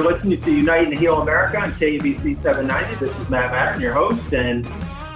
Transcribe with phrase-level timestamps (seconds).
[0.00, 3.04] you're listening to Unite and Heal America on KABC 790.
[3.04, 4.64] This is Matt Madden, your host, and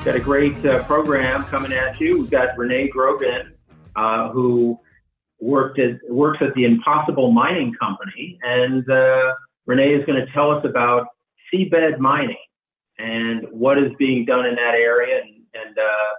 [0.04, 2.20] got a great uh, program coming at you.
[2.20, 3.54] We've got Renee Grogan,
[3.96, 4.78] uh, who
[5.40, 9.32] worked at, works at the Impossible Mining Company, and uh,
[9.64, 11.06] Renee is going to tell us about
[11.50, 12.36] seabed mining
[12.98, 16.12] and what is being done in that area, and, and uh,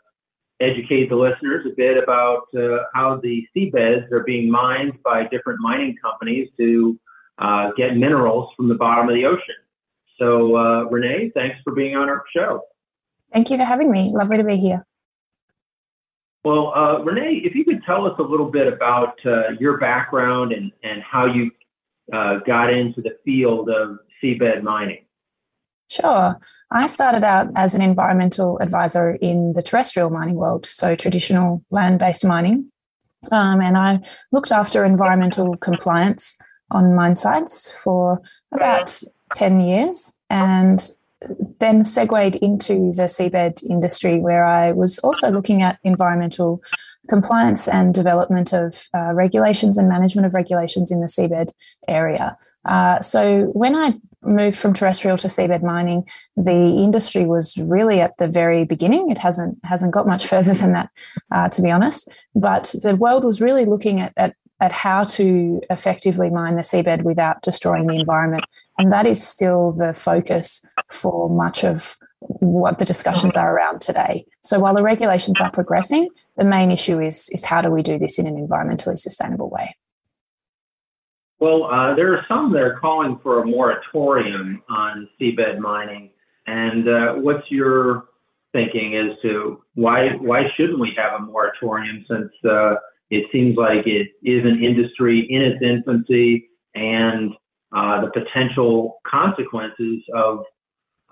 [0.59, 5.59] educate the listeners a bit about uh, how the seabeds are being mined by different
[5.61, 7.00] mining companies to
[7.38, 9.56] uh, get minerals from the bottom of the ocean.
[10.18, 12.62] So, uh, Renee, thanks for being on our show.
[13.34, 14.12] Thank you for having me.
[14.14, 14.86] Lovely to be here.
[16.46, 20.54] Well, uh, Renee, if you could tell us a little bit about uh, your background
[20.54, 21.52] and, and how you
[22.14, 25.06] uh, got into the field of seabed mining.
[25.90, 26.40] Sure.
[26.71, 32.00] I started out as an environmental advisor in the terrestrial mining world, so traditional land
[32.00, 32.72] based mining.
[33.31, 36.38] Um, and I looked after environmental compliance
[36.75, 39.02] on mine sites for about
[39.34, 40.92] 10 years and
[41.59, 46.62] then segued into the seabed industry where I was also looking at environmental
[47.08, 51.52] compliance and development of uh, regulations and management of regulations in the seabed
[51.88, 52.38] area.
[52.66, 56.03] Uh, so when I moved from terrestrial to seabed mining,
[56.36, 59.12] the industry was really at the very beginning.
[59.12, 60.90] It hasn't hasn't got much further than that,
[61.31, 62.09] uh, to be honest.
[62.34, 67.03] But the world was really looking at, at at how to effectively mine the seabed
[67.03, 68.44] without destroying the environment.
[68.78, 74.25] And that is still the focus for much of what the discussions are around today.
[74.42, 78.00] So while the regulations are progressing, the main issue is, is how do we do
[78.00, 79.75] this in an environmentally sustainable way?
[81.40, 86.12] Well, uh, there are some that are calling for a moratorium on seabed mining.
[86.47, 88.06] And uh, what's your
[88.53, 92.75] thinking as to why why shouldn't we have a moratorium since uh,
[93.09, 97.34] it seems like it is an industry in its infancy, and
[97.75, 100.39] uh, the potential consequences of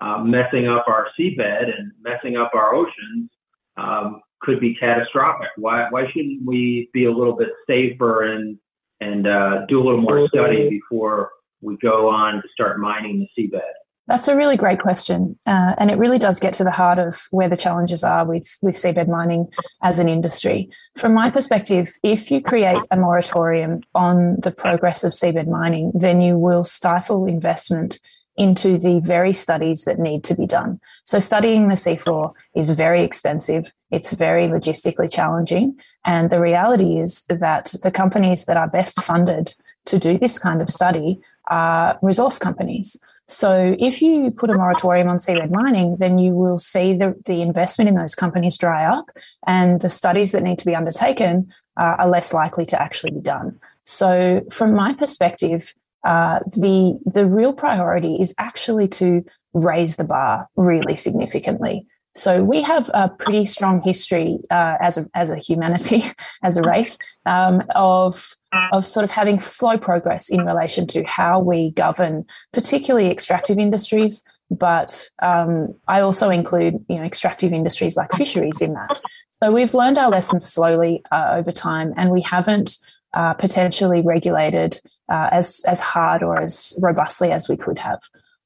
[0.00, 3.30] uh, messing up our seabed and messing up our oceans
[3.76, 5.48] um, could be catastrophic.
[5.56, 8.58] Why, why shouldn't we be a little bit safer and
[9.00, 11.30] and uh, do a little more study before
[11.60, 13.60] we go on to start mining the seabed?
[14.06, 17.26] That's a really great question, uh, and it really does get to the heart of
[17.30, 19.48] where the challenges are with with seabed mining
[19.82, 20.68] as an industry.
[20.94, 26.20] From my perspective, if you create a moratorium on the progress of seabed mining, then
[26.20, 27.98] you will stifle investment
[28.36, 30.80] into the very studies that need to be done.
[31.04, 33.72] So, studying the seafloor is very expensive.
[33.90, 39.54] It's very logistically challenging, and the reality is that the companies that are best funded
[39.86, 43.02] to do this kind of study are resource companies.
[43.26, 47.40] So if you put a moratorium on seabed mining, then you will see the, the
[47.40, 49.10] investment in those companies dry up
[49.46, 53.20] and the studies that need to be undertaken uh, are less likely to actually be
[53.20, 53.58] done.
[53.84, 55.74] So from my perspective,
[56.04, 59.24] uh, the the real priority is actually to
[59.54, 61.86] raise the bar really significantly.
[62.14, 66.04] So we have a pretty strong history uh, as a as a humanity,
[66.42, 68.36] as a race, um, of
[68.72, 74.24] of sort of having slow progress in relation to how we govern, particularly extractive industries.
[74.50, 79.00] But um, I also include, you know, extractive industries like fisheries in that.
[79.42, 82.78] So we've learned our lessons slowly uh, over time, and we haven't
[83.14, 88.00] uh, potentially regulated uh, as as hard or as robustly as we could have.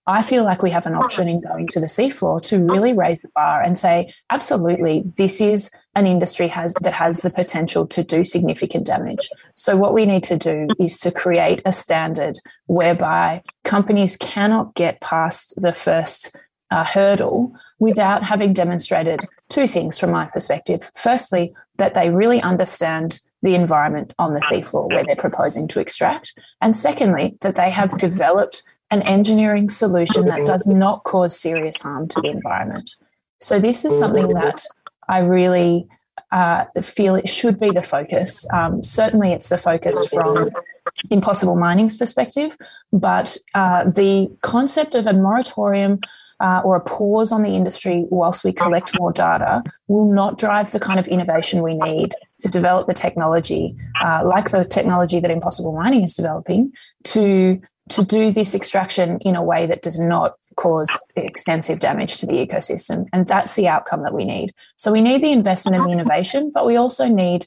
[0.09, 3.21] I feel like we have an option in going to the seafloor to really raise
[3.21, 8.03] the bar and say, absolutely, this is an industry has that has the potential to
[8.03, 9.29] do significant damage.
[9.55, 14.99] So what we need to do is to create a standard whereby companies cannot get
[15.03, 16.35] past the first
[16.71, 19.21] uh, hurdle without having demonstrated
[19.51, 20.91] two things from my perspective.
[20.97, 26.33] Firstly, that they really understand the environment on the seafloor where they're proposing to extract.
[26.63, 32.09] And secondly, that they have developed an engineering solution that does not cause serious harm
[32.09, 32.91] to the environment.
[33.41, 34.65] So, this is something that
[35.09, 35.87] I really
[36.33, 38.47] uh, feel it should be the focus.
[38.53, 40.51] Um, certainly, it's the focus from
[41.11, 42.57] Impossible Mining's perspective,
[42.93, 46.01] but uh, the concept of a moratorium
[46.41, 50.71] uh, or a pause on the industry whilst we collect more data will not drive
[50.71, 53.75] the kind of innovation we need to develop the technology,
[54.05, 56.73] uh, like the technology that Impossible Mining is developing,
[57.05, 62.27] to to do this extraction in a way that does not cause extensive damage to
[62.27, 63.07] the ecosystem.
[63.13, 64.53] And that's the outcome that we need.
[64.77, 67.47] So we need the investment and the innovation, but we also need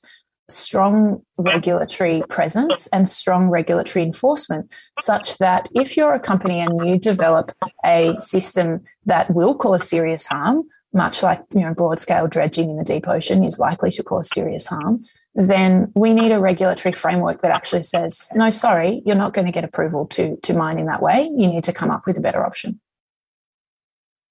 [0.49, 6.99] strong regulatory presence and strong regulatory enforcement such that if you're a company and you
[6.99, 7.51] develop
[7.85, 10.63] a system that will cause serious harm
[10.93, 14.29] much like you know broad scale dredging in the deep ocean is likely to cause
[14.29, 15.03] serious harm
[15.33, 19.51] then we need a regulatory framework that actually says, no, sorry, you're not going to
[19.51, 21.23] get approval to, to mine in that way.
[21.23, 22.79] You need to come up with a better option.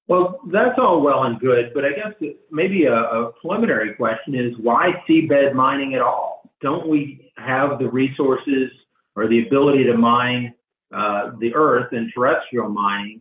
[0.09, 2.13] Well, that's all well and good, but I guess
[2.51, 6.51] maybe a, a preliminary question is why seabed mining at all?
[6.61, 8.71] Don't we have the resources
[9.15, 10.53] or the ability to mine
[10.93, 13.21] uh, the earth and terrestrial mining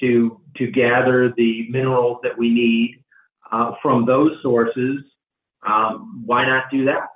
[0.00, 3.02] to to gather the minerals that we need
[3.50, 4.98] uh, from those sources?
[5.66, 7.08] Um, why not do that?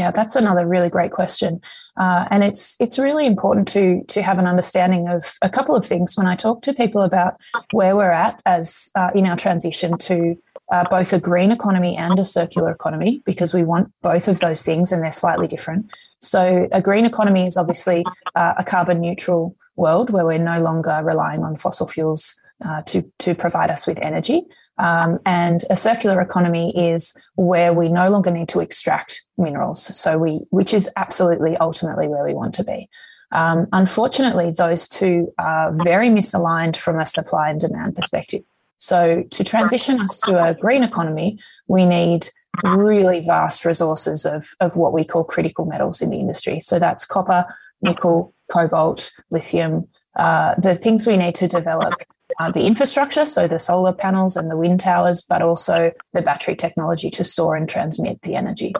[0.00, 1.60] Yeah, that's another really great question,
[1.98, 5.84] uh, and it's it's really important to to have an understanding of a couple of
[5.84, 7.34] things when I talk to people about
[7.72, 10.38] where we're at as uh, in our transition to
[10.72, 14.62] uh, both a green economy and a circular economy, because we want both of those
[14.62, 15.84] things, and they're slightly different.
[16.22, 18.02] So, a green economy is obviously
[18.34, 23.02] uh, a carbon neutral world where we're no longer relying on fossil fuels uh, to
[23.18, 24.46] to provide us with energy.
[24.78, 29.82] Um, and a circular economy is where we no longer need to extract minerals.
[29.94, 32.88] So we, which is absolutely ultimately where we want to be.
[33.32, 38.42] Um, unfortunately, those two are very misaligned from a supply and demand perspective.
[38.78, 41.38] So to transition us to a green economy,
[41.68, 42.28] we need
[42.64, 46.60] really vast resources of, of what we call critical metals in the industry.
[46.60, 47.44] So that's copper,
[47.82, 49.86] nickel, cobalt, lithium,
[50.16, 51.94] uh, the things we need to develop
[52.38, 56.56] uh, the infrastructure, so the solar panels and the wind towers, but also the battery
[56.56, 58.74] technology to store and transmit the energy.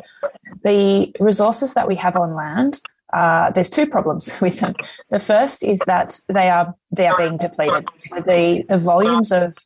[0.65, 2.81] The resources that we have on land,
[3.13, 4.75] uh, there's two problems with them.
[5.11, 7.87] The first is that they are they are being depleted.
[7.97, 9.57] So the the volumes of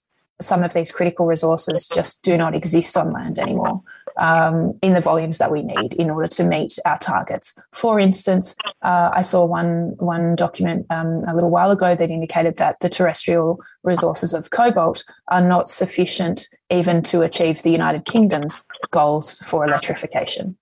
[0.40, 3.82] some of these critical resources just do not exist on land anymore
[4.16, 7.58] um, in the volumes that we need in order to meet our targets.
[7.72, 12.56] For instance, uh, I saw one one document um, a little while ago that indicated
[12.58, 18.64] that the terrestrial resources of cobalt are not sufficient even to achieve the United Kingdom's
[18.90, 20.56] goals for electrification.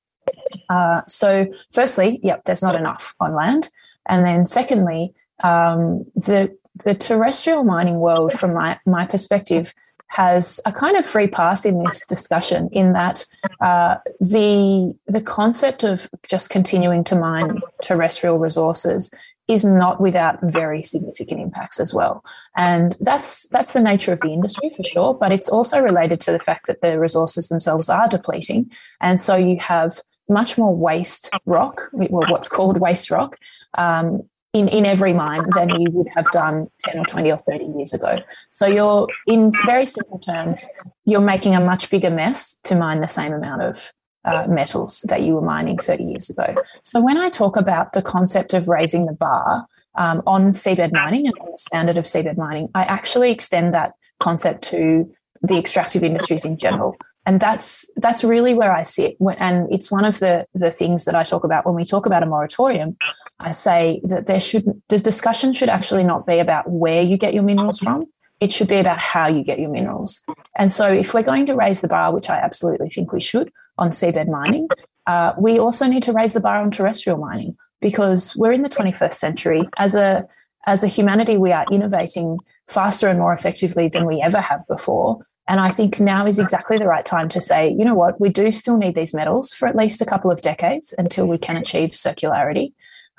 [0.68, 3.68] Uh, so, firstly, yep, there's not enough on land,
[4.06, 9.74] and then secondly, um, the the terrestrial mining world, from my my perspective,
[10.12, 13.24] has a kind of free pass in this discussion in that
[13.60, 19.10] uh, the the concept of just continuing to mine terrestrial resources
[19.48, 22.22] is not without very significant impacts as well.
[22.56, 26.32] And that's that's the nature of the industry for sure, but it's also related to
[26.32, 28.70] the fact that the resources themselves are depleting.
[29.00, 29.98] And so you have
[30.28, 33.38] much more waste rock, well, what's called waste rock,
[33.78, 37.64] um, in, in every mine than you would have done 10 or 20 or 30
[37.76, 38.18] years ago.
[38.50, 40.68] So you're, in very simple terms,
[41.04, 43.92] you're making a much bigger mess to mine the same amount of
[44.24, 46.54] uh, metals that you were mining 30 years ago.
[46.84, 49.66] So when I talk about the concept of raising the bar
[49.96, 53.92] um, on seabed mining and on the standard of seabed mining, I actually extend that
[54.20, 55.10] concept to
[55.42, 56.96] the extractive industries in general.
[57.24, 61.14] And that's that's really where I sit, and it's one of the the things that
[61.14, 62.96] I talk about when we talk about a moratorium.
[63.42, 67.34] I say that there should the discussion should actually not be about where you get
[67.34, 68.06] your minerals from.
[68.40, 70.24] It should be about how you get your minerals.
[70.56, 73.52] And so, if we're going to raise the bar, which I absolutely think we should
[73.78, 74.68] on seabed mining,
[75.06, 78.68] uh, we also need to raise the bar on terrestrial mining because we're in the
[78.68, 79.68] 21st century.
[79.76, 80.26] As a
[80.66, 85.26] as a humanity, we are innovating faster and more effectively than we ever have before.
[85.48, 88.28] And I think now is exactly the right time to say, you know what, we
[88.28, 91.56] do still need these metals for at least a couple of decades until we can
[91.56, 92.72] achieve circularity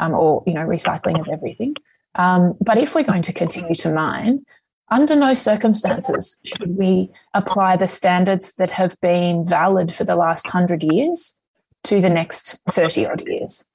[0.03, 1.75] um, or you know recycling of everything.
[2.15, 4.45] Um, but if we're going to continue to mine,
[4.89, 10.47] under no circumstances should we apply the standards that have been valid for the last
[10.47, 11.39] hundred years
[11.83, 13.68] to the next 30 odd years.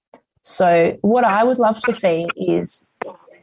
[0.43, 2.87] So, what I would love to see is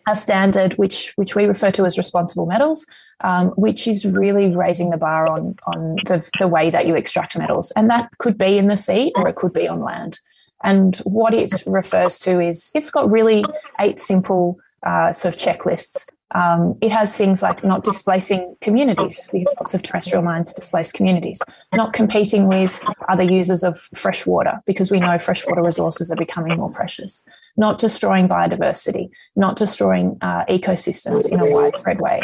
[0.07, 2.86] a standard which, which we refer to as responsible metals,
[3.21, 7.38] um, which is really raising the bar on, on the, the way that you extract
[7.38, 7.71] metals.
[7.71, 10.19] And that could be in the sea or it could be on land.
[10.65, 13.45] And what it refers to is it's got really
[13.79, 16.07] eight simple uh, sort of checklists.
[16.34, 19.29] Um, it has things like not displacing communities.
[19.31, 21.39] We have lots of terrestrial mines displace communities.
[21.74, 26.57] Not competing with other users of fresh water because we know freshwater resources are becoming
[26.57, 27.24] more precious.
[27.55, 29.12] Not destroying biodiversity.
[29.36, 32.22] Not destroying uh, ecosystems in a widespread way.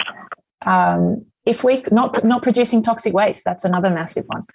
[0.65, 4.45] Um, if we not not producing toxic waste, that's another massive one.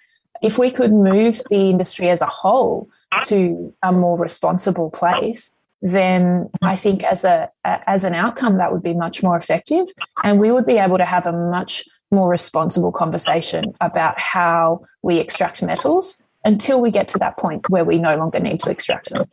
[0.43, 2.89] If we could move the industry as a whole
[3.23, 8.83] to a more responsible place, then I think as a as an outcome that would
[8.83, 9.87] be much more effective,
[10.23, 15.19] and we would be able to have a much more responsible conversation about how we
[15.19, 19.09] extract metals until we get to that point where we no longer need to extract
[19.09, 19.25] them.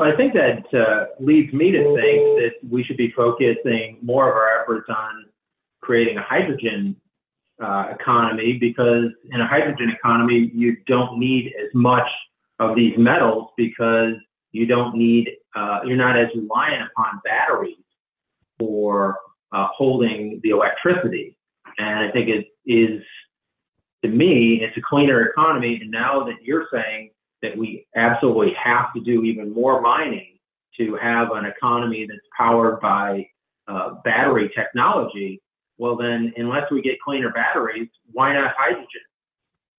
[0.00, 4.36] I think that uh, leads me to think that we should be focusing more of
[4.36, 5.24] our efforts on
[5.80, 6.94] creating a hydrogen
[7.62, 12.08] uh, economy because in a hydrogen economy, you don't need as much
[12.58, 14.14] of these metals because
[14.52, 17.76] you don't need, uh, you're not as reliant upon batteries
[18.58, 19.18] for
[19.52, 21.36] uh, holding the electricity.
[21.78, 23.02] And I think it is,
[24.04, 25.78] to me, it's a cleaner economy.
[25.80, 27.10] And now that you're saying
[27.42, 30.38] that we absolutely have to do even more mining
[30.76, 33.26] to have an economy that's powered by
[33.68, 35.40] uh, battery technology,
[35.78, 39.00] well, then, unless we get cleaner batteries, why not hydrogen?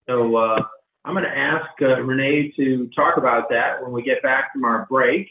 [0.09, 0.61] So uh,
[1.03, 4.63] I'm going to ask uh, Renee to talk about that when we get back from
[4.63, 5.29] our break.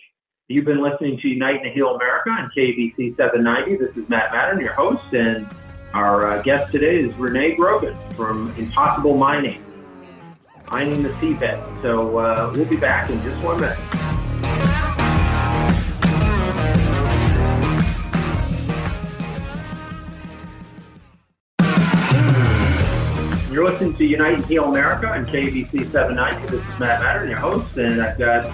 [0.48, 3.76] You've been listening to Unite and Heal America on KABC 790.
[3.76, 5.46] This is Matt Madden, your host, and
[5.94, 9.64] our uh, guest today is Renee Grogan from Impossible Mining,
[10.70, 11.82] mining the seabed.
[11.82, 13.78] So uh, we'll be back in just one minute.
[23.98, 26.52] To Unite and Heal America on KABC 790.
[26.52, 28.44] This is Matt Madden, your host, and I've got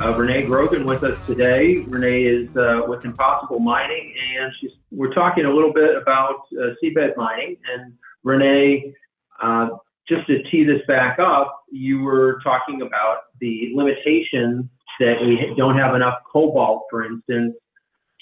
[0.00, 1.78] uh, Renee Grogan with us today.
[1.78, 4.52] Renee is uh, with Impossible Mining, and
[4.92, 7.56] we're talking a little bit about uh, seabed mining.
[7.74, 8.94] And Renee,
[9.42, 9.70] uh,
[10.08, 14.66] just to tee this back up, you were talking about the limitations
[15.00, 17.56] that we don't have enough cobalt, for instance,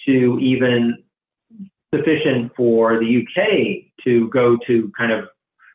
[0.06, 0.96] to even
[1.94, 5.28] sufficient for the UK to go to kind of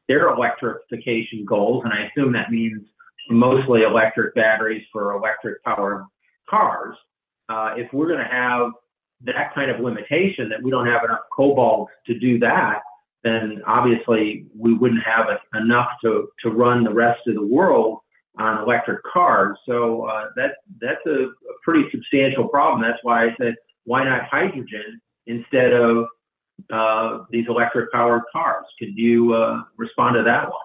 [0.10, 1.84] their electrification goals.
[1.86, 2.82] And I assume that means
[3.30, 6.04] mostly electric batteries for electric powered
[6.50, 6.98] cars.
[7.48, 8.72] Uh, if we're going to have
[9.22, 12.80] that kind of limitation that we don't have enough cobalt to do that,
[13.24, 15.28] then obviously we wouldn't have
[15.62, 18.00] enough to, to run the rest of the world
[18.40, 19.58] on electric cars.
[19.68, 22.82] So uh, that that's a, a, pretty substantial problem.
[22.82, 26.06] That's why I said why not hydrogen instead of
[26.72, 28.66] uh, these electric powered cars?
[28.78, 30.60] Could you uh, respond to that one?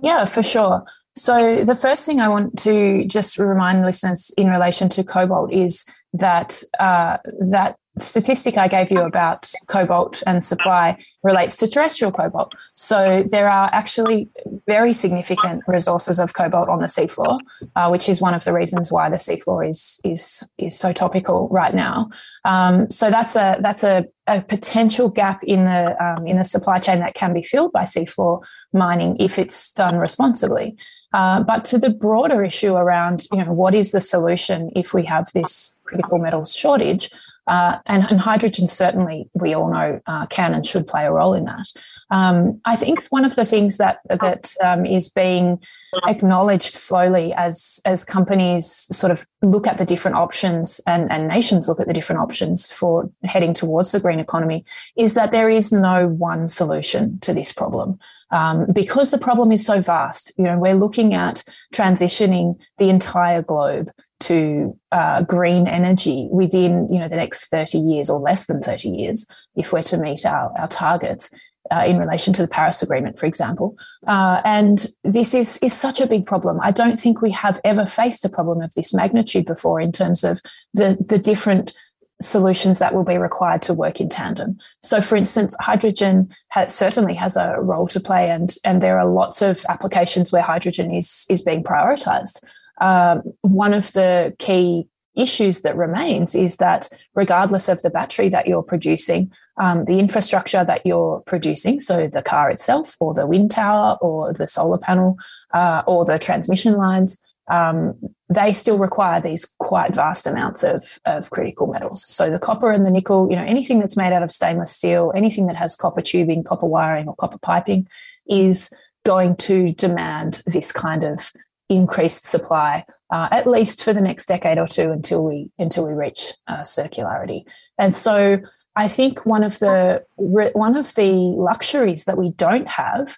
[0.00, 0.84] Yeah, for sure.
[1.16, 5.84] So, the first thing I want to just remind listeners in relation to cobalt is
[6.12, 7.18] that uh,
[7.50, 12.52] that statistic I gave you about cobalt and supply relates to terrestrial cobalt.
[12.74, 14.28] So, there are actually
[14.66, 17.38] very significant resources of cobalt on the seafloor,
[17.76, 21.48] uh, which is one of the reasons why the seafloor is is is so topical
[21.50, 22.10] right now.
[22.44, 26.78] Um, so that's a that's a, a potential gap in the um, in the supply
[26.78, 30.76] chain that can be filled by seafloor mining if it's done responsibly.
[31.14, 35.04] Uh, but to the broader issue around, you know, what is the solution if we
[35.04, 37.08] have this critical metals shortage?
[37.46, 41.34] Uh, and, and, hydrogen certainly, we all know, uh, can and should play a role
[41.34, 41.66] in that.
[42.10, 45.58] Um, I think one of the things that that um, is being
[46.06, 51.68] acknowledged slowly as as companies sort of look at the different options and, and nations
[51.68, 54.64] look at the different options for heading towards the green economy
[54.96, 57.98] is that there is no one solution to this problem
[58.30, 60.32] um, because the problem is so vast.
[60.36, 63.90] You know, we're looking at transitioning the entire globe
[64.20, 68.88] to uh, green energy within you know the next 30 years or less than 30
[68.88, 71.30] years if we're to meet our, our targets
[71.70, 73.76] uh, in relation to the Paris Agreement, for example.
[74.06, 76.60] Uh, and this is, is such a big problem.
[76.62, 80.24] I don't think we have ever faced a problem of this magnitude before in terms
[80.24, 80.42] of
[80.74, 81.72] the, the different
[82.20, 84.58] solutions that will be required to work in tandem.
[84.82, 89.08] So, for instance, hydrogen has, certainly has a role to play, and and there are
[89.08, 92.44] lots of applications where hydrogen is is being prioritized.
[92.80, 98.46] Um, one of the key issues that remains is that regardless of the battery that
[98.46, 103.52] you're producing, um, the infrastructure that you're producing, so the car itself, or the wind
[103.52, 105.16] tower, or the solar panel,
[105.52, 107.94] uh, or the transmission lines, um,
[108.28, 112.04] they still require these quite vast amounts of, of critical metals.
[112.04, 115.12] So the copper and the nickel, you know, anything that's made out of stainless steel,
[115.14, 117.86] anything that has copper tubing, copper wiring, or copper piping
[118.26, 118.72] is
[119.04, 121.32] going to demand this kind of
[121.68, 125.92] increased supply, uh, at least for the next decade or two until we until we
[125.92, 127.44] reach uh, circularity.
[127.78, 128.38] And so
[128.76, 133.16] I think one of the one of the luxuries that we don't have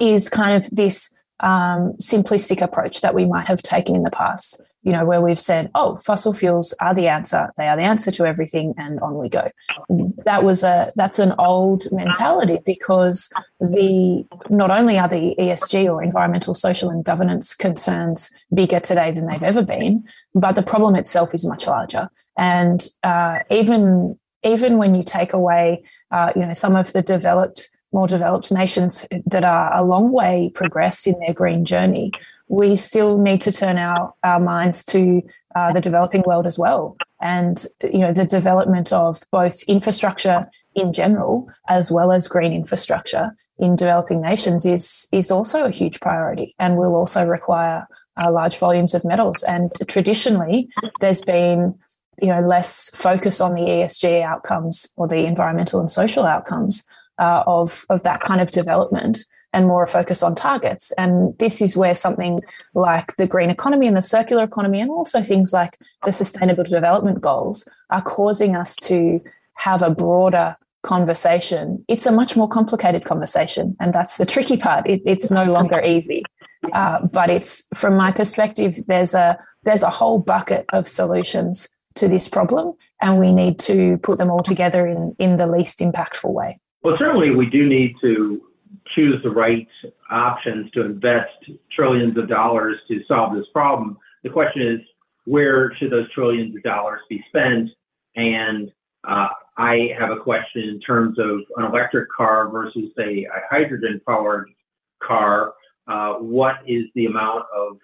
[0.00, 4.62] is kind of this um, simplistic approach that we might have taken in the past,
[4.84, 8.10] you know, where we've said, oh, fossil fuels are the answer, they are the answer
[8.12, 9.50] to everything, and on we go.
[10.24, 16.02] That was a that's an old mentality because the not only are the ESG or
[16.02, 21.34] environmental, social, and governance concerns bigger today than they've ever been, but the problem itself
[21.34, 22.10] is much larger.
[22.36, 27.70] And uh, even even when you take away, uh, you know, some of the developed
[27.94, 32.10] more developed nations that are a long way progressed in their green journey,
[32.48, 35.22] we still need to turn our, our minds to
[35.54, 36.96] uh, the developing world as well.
[37.20, 43.36] And, you know, the development of both infrastructure in general, as well as green infrastructure
[43.58, 47.86] in developing nations, is is also a huge priority, and will also require
[48.20, 49.42] uh, large volumes of metals.
[49.44, 50.68] And traditionally,
[51.00, 51.78] there's been
[52.20, 56.86] you know less focus on the ESG outcomes or the environmental and social outcomes
[57.18, 59.24] uh, of of that kind of development
[59.54, 60.92] and more a focus on targets.
[60.98, 62.40] And this is where something
[62.74, 67.20] like the green economy and the circular economy, and also things like the sustainable development
[67.20, 69.20] goals, are causing us to
[69.54, 71.84] have a broader conversation.
[71.88, 74.88] It's a much more complicated conversation, and that's the tricky part.
[74.88, 76.24] It, it's no longer easy.
[76.72, 82.08] Uh, but it's from my perspective, there's a there's a whole bucket of solutions to
[82.08, 86.32] this problem, and we need to put them all together in in the least impactful
[86.32, 86.58] way.
[86.82, 88.42] Well, certainly we do need to
[88.94, 89.66] choose the right
[90.10, 91.32] options to invest
[91.76, 93.96] trillions of dollars to solve this problem.
[94.22, 94.80] The question is,
[95.26, 97.70] where should those trillions of dollars be spent?
[98.16, 98.70] And
[99.06, 104.00] uh, I have a question in terms of an electric car versus a, a hydrogen
[104.06, 104.50] powered
[105.02, 105.54] car.
[105.86, 107.76] Uh, what is the amount of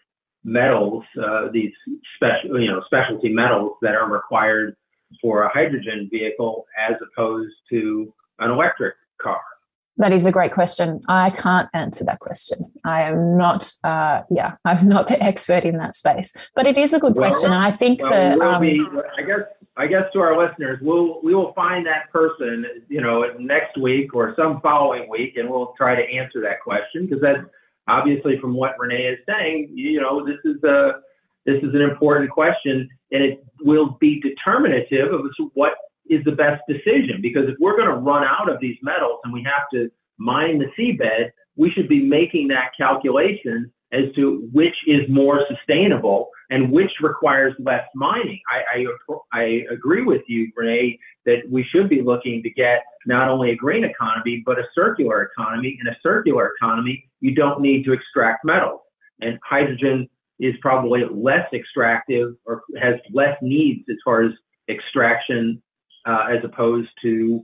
[0.44, 1.72] metals, uh, these
[2.16, 4.76] special, you know, specialty metals that are required
[5.20, 9.40] for a hydrogen vehicle as opposed to an electric car?
[10.00, 11.02] That is a great question.
[11.08, 12.72] I can't answer that question.
[12.86, 16.34] I am not, uh, yeah, I'm not the expert in that space.
[16.56, 18.82] But it is a good well, question, and I think well, that um, be,
[19.18, 19.40] I guess
[19.76, 24.14] I guess to our listeners, we'll we will find that person, you know, next week
[24.14, 27.46] or some following week, and we'll try to answer that question because that's
[27.86, 29.70] obviously from what Renee is saying.
[29.74, 31.00] You know, this is a
[31.44, 35.74] this is an important question, and it will be determinative of what
[36.10, 39.32] is the best decision because if we're going to run out of these metals and
[39.32, 44.74] we have to mine the seabed, we should be making that calculation as to which
[44.86, 48.40] is more sustainable and which requires less mining.
[48.50, 53.28] I, I, I agree with you, Renee, that we should be looking to get not
[53.28, 55.78] only a green economy, but a circular economy.
[55.80, 58.80] In a circular economy, you don't need to extract metals.
[59.20, 64.32] And hydrogen is probably less extractive or has less needs as far as
[64.68, 65.62] extraction
[66.06, 67.42] uh, as opposed to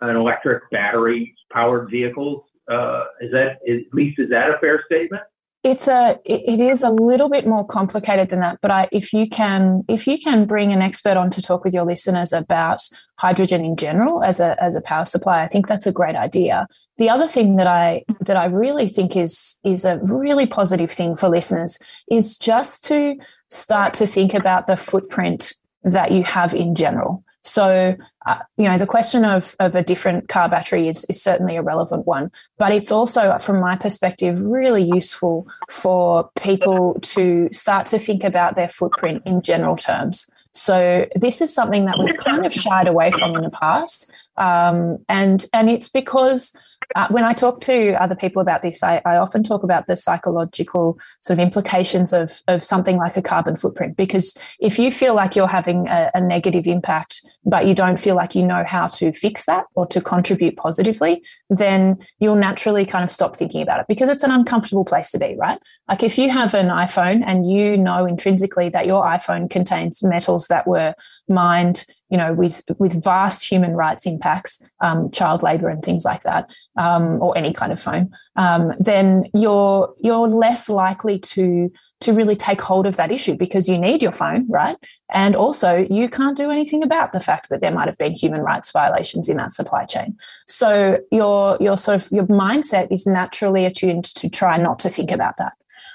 [0.00, 2.42] an electric battery powered vehicles.
[2.70, 5.22] Uh, is that is, at least is that a fair statement?
[5.62, 8.58] It's a it is a little bit more complicated than that.
[8.60, 11.74] But I, if you can if you can bring an expert on to talk with
[11.74, 12.82] your listeners about
[13.18, 16.68] hydrogen in general as a as a power supply, I think that's a great idea.
[16.98, 21.16] The other thing that I that I really think is is a really positive thing
[21.16, 21.78] for listeners
[22.10, 23.16] is just to
[23.48, 25.52] start to think about the footprint
[25.82, 27.24] that you have in general.
[27.46, 31.56] So, uh, you know, the question of, of a different car battery is, is certainly
[31.56, 37.86] a relevant one, but it's also, from my perspective, really useful for people to start
[37.86, 40.28] to think about their footprint in general terms.
[40.52, 44.10] So, this is something that we've kind of shied away from in the past.
[44.36, 46.52] Um, and, and it's because
[46.94, 49.96] uh, when I talk to other people about this, I, I, often talk about the
[49.96, 53.96] psychological sort of implications of, of something like a carbon footprint.
[53.96, 58.14] Because if you feel like you're having a, a, negative impact, but you don't feel
[58.14, 63.04] like you know how to fix that or to contribute positively, then you'll naturally kind
[63.04, 65.58] of stop thinking about it because it's an uncomfortable place to be, right?
[65.88, 70.46] Like if you have an iPhone and you know intrinsically that your iPhone contains metals
[70.48, 70.94] that were
[71.28, 76.22] mined you know, with with vast human rights impacts, um, child labour and things like
[76.22, 82.12] that, um, or any kind of phone, um, then you're you're less likely to to
[82.12, 84.76] really take hold of that issue because you need your phone, right?
[85.10, 88.40] And also, you can't do anything about the fact that there might have been human
[88.40, 90.16] rights violations in that supply chain.
[90.46, 95.10] So your your sort of your mindset is naturally attuned to try not to think
[95.10, 95.54] about that.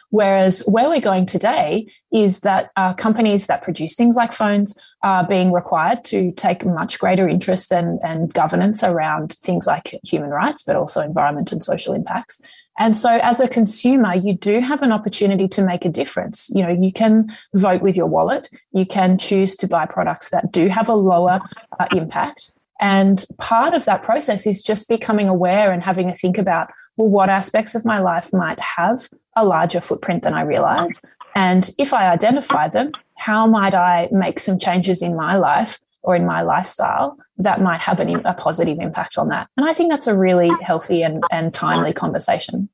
[0.09, 5.25] Whereas where we're going today is that uh, companies that produce things like phones are
[5.25, 10.63] being required to take much greater interest and, and governance around things like human rights,
[10.63, 12.41] but also environment and social impacts.
[12.79, 16.49] And so, as a consumer, you do have an opportunity to make a difference.
[16.53, 18.49] You know, you can vote with your wallet.
[18.71, 21.41] You can choose to buy products that do have a lower
[21.79, 22.53] uh, impact.
[22.79, 27.09] And part of that process is just becoming aware and having a think about well,
[27.09, 31.03] what aspects of my life might have a larger footprint than I realize?
[31.35, 36.15] And if I identify them, how might I make some changes in my life or
[36.15, 39.47] in my lifestyle that might have an, a positive impact on that?
[39.57, 42.67] And I think that's a really healthy and, and timely conversation.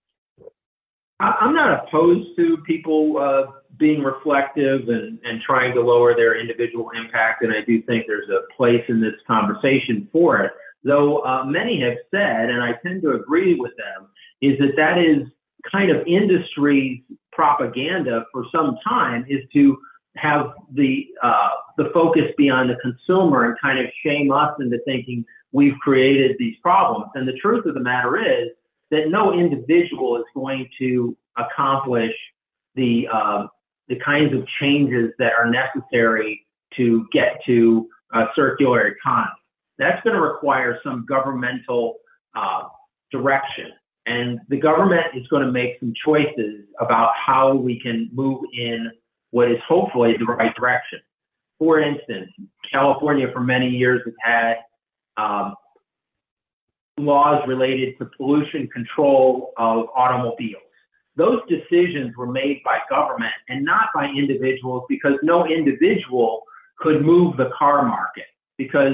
[1.19, 6.91] I'm not opposed to people uh, being reflective and, and trying to lower their individual
[6.91, 10.51] impact, and I do think there's a place in this conversation for it.
[10.83, 14.07] Though uh, many have said, and I tend to agree with them,
[14.41, 15.27] is that that is
[15.69, 17.01] kind of industry's
[17.33, 19.77] propaganda for some time is to
[20.17, 24.79] have the uh, the focus be on the consumer and kind of shame us into
[24.85, 27.11] thinking we've created these problems.
[27.15, 28.49] And the truth of the matter is
[28.91, 32.13] that no individual is going to accomplish
[32.75, 33.47] the uh,
[33.87, 39.31] the kinds of changes that are necessary to get to a circular economy.
[39.79, 41.97] That's going to require some governmental
[42.35, 42.63] uh,
[43.11, 43.71] direction.
[44.05, 48.89] And the government is going to make some choices about how we can move in
[49.31, 50.99] what is hopefully the right direction.
[51.59, 52.31] For instance,
[52.71, 54.55] California for many years has had
[55.17, 55.55] um,
[56.97, 60.63] laws related to pollution control of automobiles.
[61.15, 66.43] Those decisions were made by government and not by individuals because no individual
[66.77, 68.25] could move the car market
[68.57, 68.93] because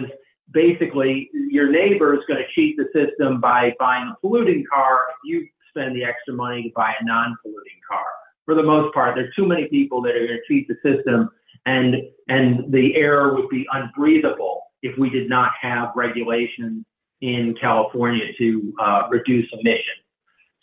[0.52, 5.46] basically your neighbor is going to cheat the system by buying a polluting car you
[5.69, 8.06] spend the extra money to buy a non-polluting car.
[8.46, 10.76] For the most part, there are too many people that are going to cheat the
[10.84, 11.30] system,
[11.66, 11.96] and
[12.28, 16.86] and the air would be unbreathable if we did not have regulations
[17.22, 20.04] in California to uh, reduce emissions.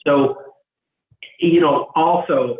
[0.06, 0.36] So,
[1.38, 2.58] you know, also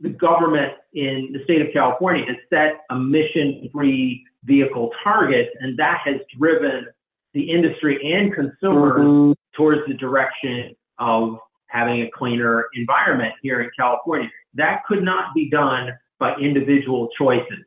[0.00, 6.16] the government in the state of California has set emission-free vehicle targets, and that has
[6.38, 6.86] driven
[7.34, 9.32] the industry and consumers mm-hmm.
[9.54, 11.38] towards the direction of
[11.72, 14.28] having a cleaner environment here in California.
[14.54, 17.64] That could not be done by individual choices.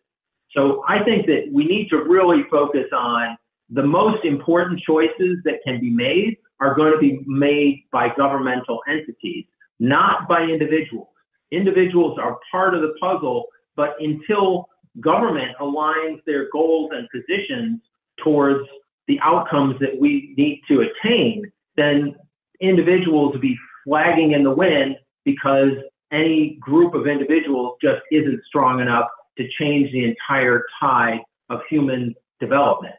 [0.52, 3.38] So I think that we need to really focus on
[3.70, 8.80] the most important choices that can be made are going to be made by governmental
[8.88, 9.46] entities,
[9.80, 11.10] not by individuals.
[11.52, 14.70] Individuals are part of the puzzle, but until
[15.02, 17.82] government aligns their goals and positions
[18.24, 18.66] towards
[19.08, 22.16] the outcomes that we need to attain, then
[22.62, 25.72] individuals will be flagging in the wind because
[26.12, 31.20] any group of individuals just isn't strong enough to change the entire tide
[31.50, 32.96] of human development.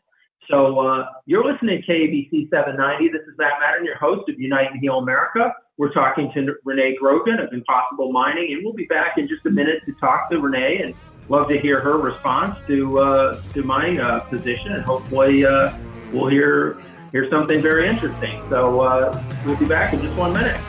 [0.51, 3.09] So uh, you're listening to KABC 790.
[3.09, 5.53] This is Matt Madden, your host of Unite and Heal America.
[5.77, 9.51] We're talking to Renee Grogan of Impossible Mining, and we'll be back in just a
[9.51, 10.94] minute to talk to Renee and
[11.29, 15.72] love to hear her response to uh, to my uh, position, and hopefully uh,
[16.12, 16.79] we'll hear
[17.12, 18.42] hear something very interesting.
[18.51, 20.61] So uh, we'll be back in just one minute.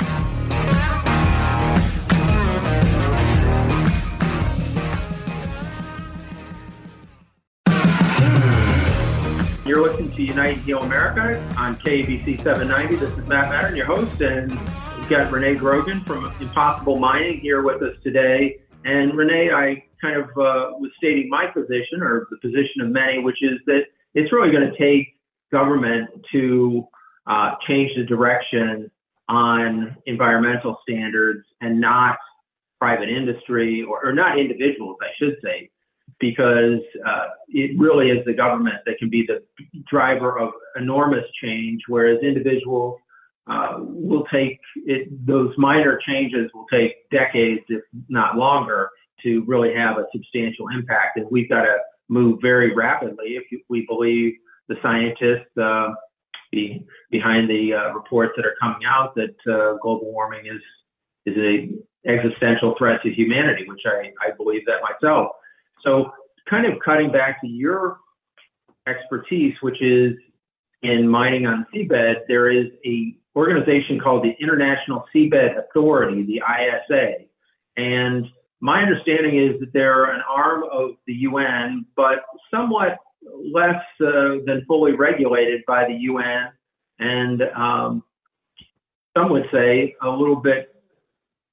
[9.66, 12.96] You're listening to Unite and Heal America on KABC 790.
[12.96, 14.52] This is Matt Madden, your host, and
[14.98, 18.60] we've got Renee Grogan from Impossible Mining here with us today.
[18.86, 23.20] And Renee, I kind of uh, was stating my position, or the position of many,
[23.20, 23.82] which is that
[24.14, 25.17] it's really going to take
[25.52, 26.88] government to
[27.28, 28.90] uh, change the direction
[29.30, 32.18] on environmental standards and not
[32.80, 35.70] private industry or, or not individuals, I should say,
[36.20, 39.44] because uh, it really is the government that can be the
[39.90, 43.00] driver of enormous change, whereas individuals
[43.48, 48.90] uh, will take it, those minor changes will take decades, if not longer,
[49.24, 51.18] to really have a substantial impact.
[51.18, 51.78] And we've got to
[52.10, 54.34] move very rapidly if we believe
[54.68, 55.94] the scientists uh,
[56.52, 60.62] be, behind the uh, reports that are coming out that uh, global warming is
[61.26, 65.32] is a existential threat to humanity, which I, I believe that myself.
[65.84, 66.12] So,
[66.50, 67.98] kind of cutting back to your
[68.88, 70.14] expertise, which is
[70.84, 77.26] in mining on seabed, there is a organization called the International Seabed Authority, the ISA,
[77.76, 78.26] and
[78.60, 82.98] my understanding is that they're an arm of the UN, but somewhat
[83.52, 86.50] less uh, than fully regulated by the UN,
[87.00, 88.04] and um,
[89.18, 90.74] some would say a little bit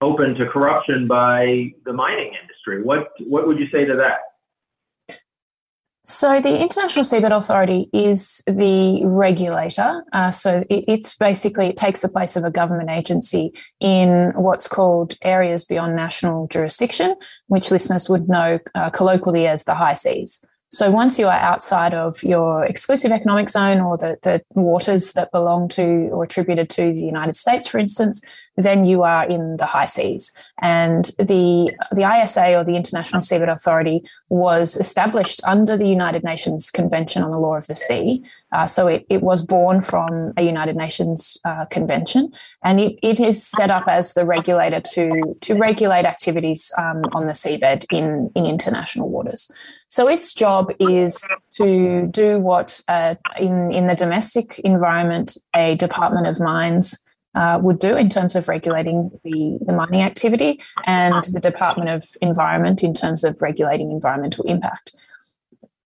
[0.00, 2.82] open to corruption by the mining industry.
[2.82, 4.18] What what would you say to that?
[6.06, 10.04] So, the International Seabed Authority is the regulator.
[10.12, 14.68] Uh, so, it, it's basically, it takes the place of a government agency in what's
[14.68, 20.44] called areas beyond national jurisdiction, which listeners would know uh, colloquially as the high seas.
[20.74, 25.30] So, once you are outside of your exclusive economic zone or the, the waters that
[25.30, 28.20] belong to or attributed to the United States, for instance,
[28.56, 30.32] then you are in the high seas.
[30.60, 36.72] And the, the ISA or the International Seabed Authority was established under the United Nations
[36.72, 38.24] Convention on the Law of the Sea.
[38.50, 42.32] Uh, so it, it was born from a United Nations uh, convention
[42.64, 47.26] and it, it is set up as the regulator to, to regulate activities um, on
[47.26, 49.50] the seabed in, in international waters.
[49.94, 56.26] So its job is to do what uh, in, in the domestic environment a Department
[56.26, 56.98] of Mines
[57.36, 62.08] uh, would do in terms of regulating the, the mining activity and the Department of
[62.20, 64.96] Environment in terms of regulating environmental impact.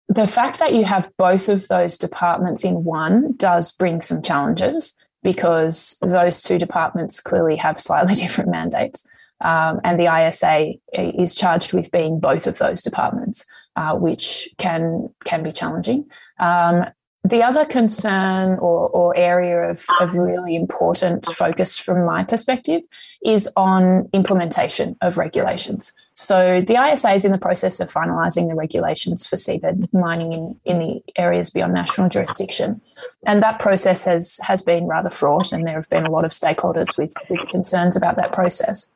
[0.08, 4.96] The fact that you have both of those departments in one does bring some challenges
[5.22, 9.06] because those two departments clearly have slightly different mandates.
[9.42, 13.46] Um, and the ISA is charged with being both of those departments,
[13.78, 16.04] uh, which can can be challenging.
[16.40, 16.84] Um,
[17.22, 22.82] the other concern or, or area of, of really important focus from my perspective
[23.24, 25.92] is on implementation of regulations.
[26.14, 30.60] So the ISA is in the process of finalising the regulations for seabed mining in,
[30.64, 32.80] in the areas beyond national jurisdiction.
[33.26, 36.30] And that process has, has been rather fraught, and there have been a lot of
[36.30, 38.88] stakeholders with, with concerns about that process.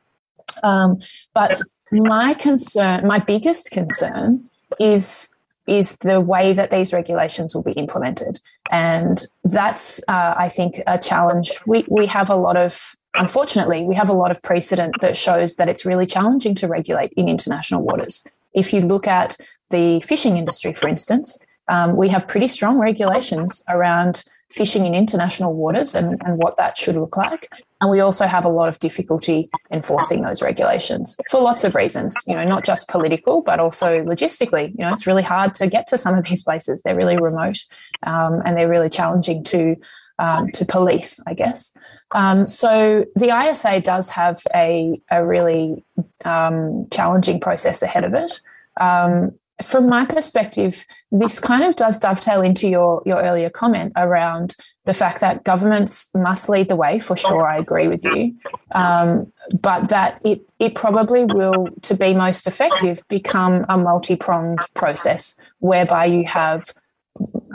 [0.63, 0.99] Um,
[1.33, 4.49] but my concern, my biggest concern,
[4.83, 10.81] is is the way that these regulations will be implemented, and that's uh, I think
[10.85, 11.51] a challenge.
[11.65, 15.55] We we have a lot of unfortunately we have a lot of precedent that shows
[15.55, 18.25] that it's really challenging to regulate in international waters.
[18.53, 19.37] If you look at
[19.69, 25.53] the fishing industry, for instance, um, we have pretty strong regulations around fishing in international
[25.53, 27.49] waters and, and what that should look like.
[27.81, 32.23] And we also have a lot of difficulty enforcing those regulations for lots of reasons,
[32.27, 34.69] you know, not just political, but also logistically.
[34.77, 36.81] You know, it's really hard to get to some of these places.
[36.83, 37.57] They're really remote
[38.03, 39.75] um, and they're really challenging to,
[40.19, 41.75] um, to police, I guess.
[42.11, 45.83] Um, so the ISA does have a, a really
[46.23, 48.39] um, challenging process ahead of it.
[48.79, 49.31] Um,
[49.63, 54.93] from my perspective, this kind of does dovetail into your, your earlier comment around the
[54.93, 58.35] fact that governments must lead the way, for sure, I agree with you,
[58.71, 64.59] um, but that it, it probably will, to be most effective, become a multi pronged
[64.73, 66.65] process whereby you have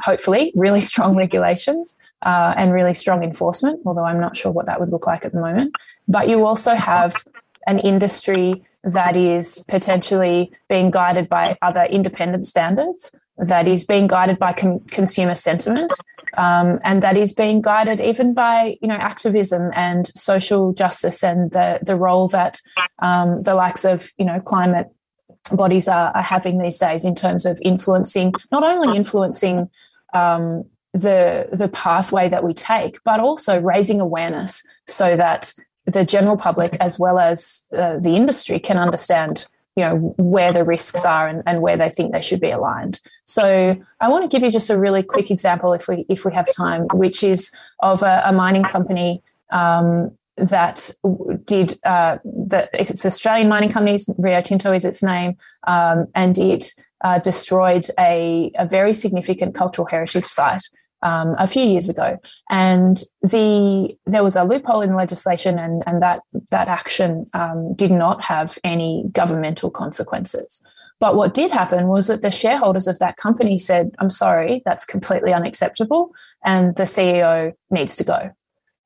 [0.03, 4.81] hopefully really strong regulations uh, and really strong enforcement, although I'm not sure what that
[4.81, 5.75] would look like at the moment.
[6.07, 7.25] But you also have
[7.67, 14.39] an industry that is potentially being guided by other independent standards, that is being guided
[14.39, 15.93] by com- consumer sentiment,
[16.37, 21.51] um, and that is being guided even by you know activism and social justice and
[21.53, 22.61] the the role that
[23.01, 24.89] um, the likes of you know climate
[25.53, 29.69] bodies are, are, having these days in terms of influencing not only influencing
[30.13, 35.53] um, the the pathway that we take, but also raising awareness so that
[35.89, 39.47] the general public as well as uh, the industry can understand
[39.77, 43.01] you know where the risks are and, and where they think they should be aligned.
[43.25, 46.33] So i want to give you just a really quick example if we if we
[46.33, 50.91] have time which is of a, a mining company um, that
[51.45, 56.73] did uh, that it's Australian mining company, Rio Tinto is its name, um, and it
[57.03, 60.63] uh, destroyed a, a very significant cultural heritage site
[61.03, 62.19] um, a few years ago,
[62.51, 67.91] and the there was a loophole in legislation, and and that that action um, did
[67.91, 70.63] not have any governmental consequences.
[71.01, 74.85] But what did happen was that the shareholders of that company said, "I'm sorry, that's
[74.85, 76.13] completely unacceptable,
[76.45, 78.31] and the CEO needs to go."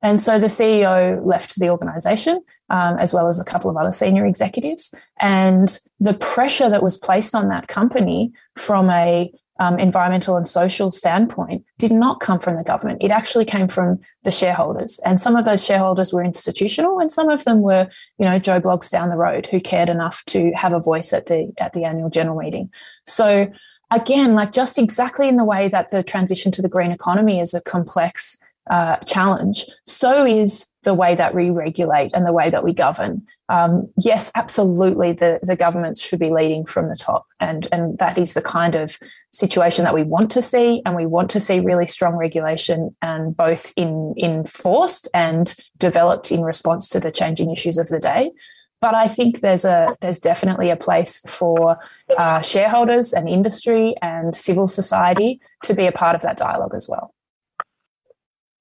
[0.03, 3.89] And so the CEO left the organization, um, as well as a couple of other
[3.89, 4.93] senior executives.
[5.21, 10.91] And the pressure that was placed on that company from a um, environmental and social
[10.91, 13.03] standpoint did not come from the government.
[13.03, 14.99] It actually came from the shareholders.
[15.05, 17.87] And some of those shareholders were institutional and some of them were,
[18.17, 21.27] you know, Joe Bloggs down the road who cared enough to have a voice at
[21.27, 22.71] the at the annual general meeting.
[23.05, 23.51] So
[23.91, 27.53] again, like just exactly in the way that the transition to the green economy is
[27.53, 28.37] a complex
[28.69, 33.25] uh, challenge, so is the way that we regulate and the way that we govern.
[33.49, 38.17] Um, yes, absolutely, the, the governments should be leading from the top, and, and that
[38.17, 38.97] is the kind of
[39.31, 40.81] situation that we want to see.
[40.85, 46.41] And we want to see really strong regulation, and both in enforced and developed in
[46.41, 48.31] response to the changing issues of the day.
[48.79, 51.77] But I think there's a there's definitely a place for
[52.17, 56.89] uh, shareholders and industry and civil society to be a part of that dialogue as
[56.89, 57.13] well.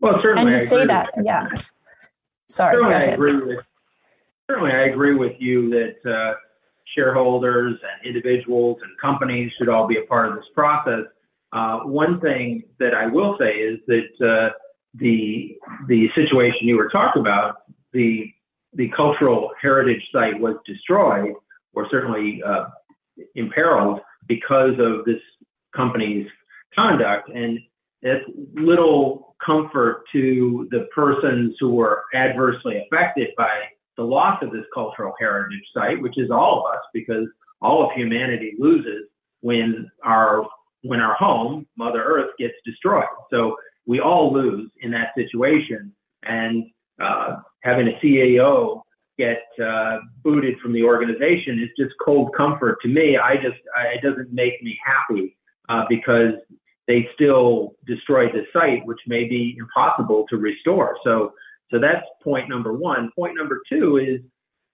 [0.03, 1.49] Well, certainly, and you say that, yeah.
[2.49, 3.67] Sorry, certainly I agree with
[4.51, 6.35] certainly I agree with you that uh,
[6.99, 11.05] shareholders and individuals and companies should all be a part of this process.
[11.53, 14.53] Uh, one thing that I will say is that uh,
[14.95, 17.62] the the situation you were talking about,
[17.93, 18.27] the
[18.75, 21.35] the cultural heritage site was destroyed
[21.75, 22.65] or certainly uh,
[23.35, 25.21] imperiled because of this
[25.75, 26.27] company's
[26.75, 27.59] conduct, and
[28.03, 33.51] it's little comfort to the persons who were adversely affected by
[33.97, 37.27] the loss of this cultural heritage site, which is all of us, because
[37.61, 39.07] all of humanity loses
[39.41, 40.47] when our
[40.85, 43.05] when our home, Mother Earth, gets destroyed.
[43.31, 45.93] So we all lose in that situation.
[46.25, 46.65] And
[47.01, 48.83] uh, having a CEO
[49.19, 53.17] get uh, booted from the organization is just cold comfort to me.
[53.17, 55.37] I just I, it doesn't make me happy
[55.69, 56.35] uh, because
[56.88, 60.97] they still destroyed the site, which may be impossible to restore.
[61.05, 61.33] So
[61.71, 63.11] so that's point number one.
[63.16, 64.21] Point number two is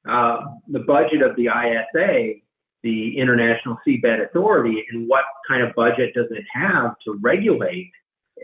[0.09, 2.41] uh, the budget of the ISA,
[2.83, 7.91] the International Seabed Authority, and what kind of budget does it have to regulate,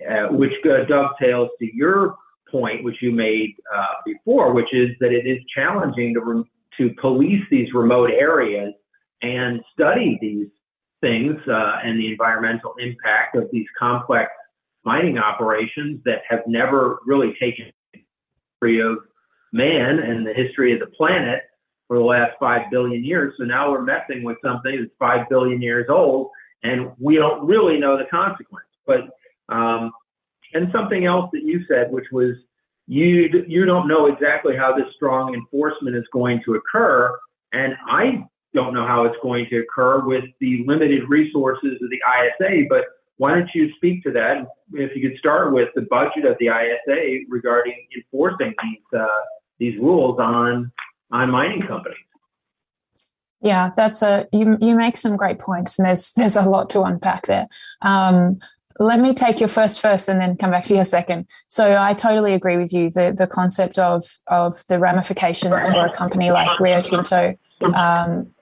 [0.08, 2.14] uh, which dovetails to your
[2.50, 6.44] point, which you made uh, before, which is that it is challenging to re-
[6.78, 8.72] to police these remote areas
[9.22, 10.48] and study these
[11.04, 14.30] things uh, and the environmental impact of these complex
[14.84, 18.98] mining operations that have never really taken history of
[19.52, 21.42] man and the history of the planet
[21.86, 23.34] for the last five billion years.
[23.38, 26.30] So now we're messing with something that's five billion years old,
[26.62, 28.66] and we don't really know the consequence.
[28.86, 29.00] But
[29.54, 29.92] um,
[30.54, 32.34] and something else that you said, which was
[32.86, 37.14] you you don't know exactly how this strong enforcement is going to occur,
[37.52, 42.00] and I don't know how it's going to occur with the limited resources of the
[42.20, 42.66] ISA.
[42.68, 42.84] But
[43.16, 44.46] why don't you speak to that?
[44.72, 49.06] If you could start with the budget of the ISA regarding enforcing these uh,
[49.58, 50.72] these rules on
[51.12, 51.98] on mining companies.
[53.40, 54.56] Yeah, that's a you.
[54.60, 57.48] You make some great points, and there's there's a lot to unpack there.
[57.82, 58.40] Um,
[58.80, 61.26] let me take your first first and then come back to your second.
[61.46, 62.90] So I totally agree with you.
[62.90, 67.36] The the concept of of the ramifications for a company like Rio Tinto
[67.74, 68.33] um,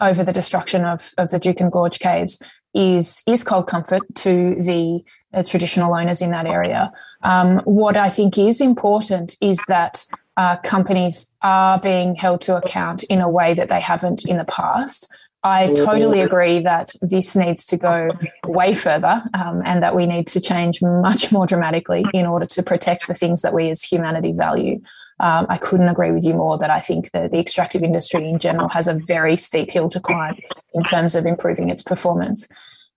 [0.00, 2.42] over the destruction of, of the Juukan Gorge caves
[2.74, 5.02] is is cold comfort to the
[5.32, 6.92] uh, traditional owners in that area.
[7.22, 10.04] Um, what I think is important is that
[10.36, 14.44] uh, companies are being held to account in a way that they haven't in the
[14.44, 15.12] past.
[15.44, 18.08] I totally agree that this needs to go
[18.46, 22.62] way further um, and that we need to change much more dramatically in order to
[22.62, 24.80] protect the things that we as humanity value.
[25.20, 28.38] Um, I couldn't agree with you more that I think that the extractive industry in
[28.38, 30.36] general has a very steep hill to climb
[30.72, 32.48] in terms of improving its performance.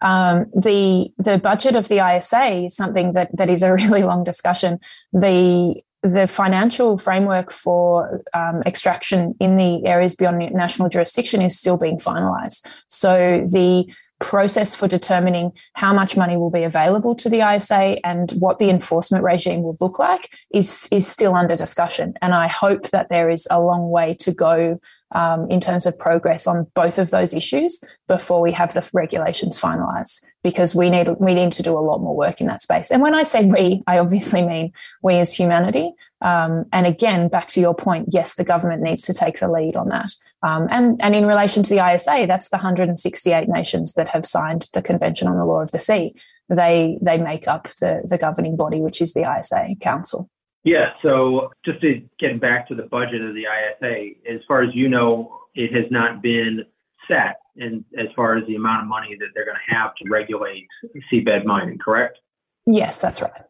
[0.02, 4.24] Um, the the budget of the ISA is something that that is a really long
[4.24, 4.80] discussion.
[5.14, 11.78] The the financial framework for um, extraction in the areas beyond national jurisdiction is still
[11.78, 12.66] being finalised.
[12.88, 18.32] So the process for determining how much money will be available to the ISA and
[18.40, 22.14] what the enforcement regime will look like is is still under discussion.
[22.22, 24.80] And I hope that there is a long way to go
[25.12, 29.60] um, in terms of progress on both of those issues before we have the regulations
[29.60, 30.26] finalised.
[30.44, 32.92] Because we need we need to do a lot more work in that space.
[32.92, 35.94] And when I say we, I obviously mean we as humanity.
[36.22, 39.76] Um, and again, back to your point, yes, the government needs to take the lead
[39.76, 40.12] on that.
[40.44, 44.70] Um, and, and in relation to the ISA, that's the 168 nations that have signed
[44.74, 46.16] the Convention on the Law of the Sea.
[46.50, 50.30] They they make up the, the governing body, which is the ISA Council.
[50.64, 50.92] Yeah.
[51.02, 54.88] So just to get back to the budget of the ISA, as far as you
[54.88, 56.64] know, it has not been
[57.12, 60.10] set, and as far as the amount of money that they're going to have to
[60.10, 60.68] regulate
[61.12, 62.20] seabed mining, correct?
[62.66, 63.42] Yes, that's right.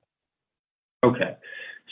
[1.03, 1.37] Okay.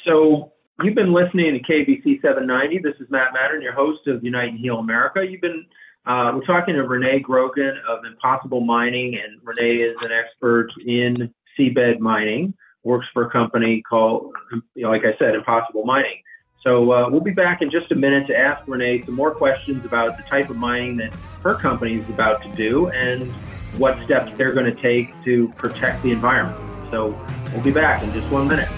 [0.08, 2.80] So You've been listening to KABC 790.
[2.80, 5.26] This is Matt Mattern, your host of Unite and Heal America.
[5.26, 5.66] You've been
[6.06, 11.34] uh, we're talking to Renee Grogan of Impossible Mining, and Renee is an expert in
[11.58, 12.54] seabed mining.
[12.84, 14.34] Works for a company called,
[14.76, 16.22] you know, like I said, Impossible Mining.
[16.62, 19.86] So uh, we'll be back in just a minute to ask Renee some more questions
[19.86, 23.32] about the type of mining that her company is about to do and
[23.78, 26.60] what steps they're going to take to protect the environment.
[26.92, 27.20] So
[27.54, 28.70] we'll be back in just one minute.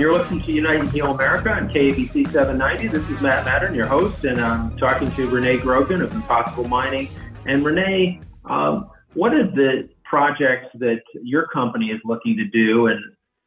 [0.00, 2.88] You're listening to Unite and Heal America on KABC 790.
[2.88, 7.06] This is Matt Madden, your host, and I'm talking to Renee Grogan of Impossible Mining.
[7.44, 12.98] And Renee, um, what are the projects that your company is looking to do and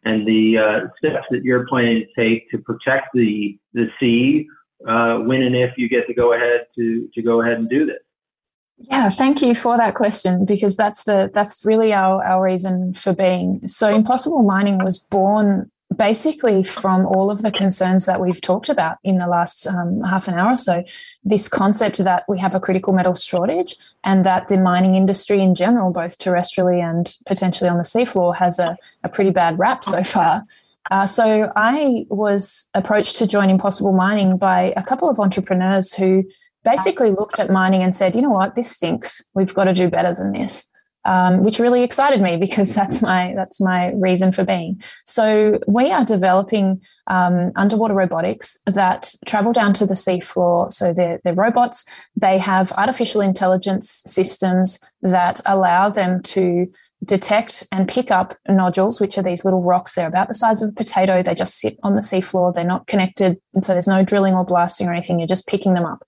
[0.05, 4.47] and the uh, steps that you're planning to take to protect the the sea
[4.87, 7.87] uh, when and if you get to go ahead to to go ahead and do
[7.87, 7.97] this?
[8.77, 13.11] Yeah, thank you for that question because that's the that's really our our reason for
[13.11, 13.65] being.
[13.65, 18.97] So Impossible Mining was born basically from all of the concerns that we've talked about
[19.03, 20.83] in the last um, half an hour or so,
[21.23, 25.55] this concept that we have a critical metal shortage and that the mining industry in
[25.55, 30.03] general, both terrestrially and potentially on the seafloor, has a, a pretty bad rap so
[30.03, 30.43] far.
[30.91, 36.23] Uh, so I was approached to join Impossible Mining by a couple of entrepreneurs who
[36.63, 39.23] basically looked at mining and said, you know what, this stinks.
[39.33, 40.71] We've got to do better than this.
[41.05, 44.81] Um, which really excited me because that's my that's my reason for being.
[45.05, 50.71] So we are developing um, underwater robotics that travel down to the seafloor.
[50.71, 51.85] So they're, they're robots.
[52.15, 56.71] They have artificial intelligence systems that allow them to
[57.03, 59.95] detect and pick up nodules, which are these little rocks.
[59.95, 61.21] They're about the size of a potato.
[61.21, 62.53] They just sit on the seafloor.
[62.53, 63.39] They're not connected.
[63.53, 65.19] And so there's no drilling or blasting or anything.
[65.19, 66.03] You're just picking them up.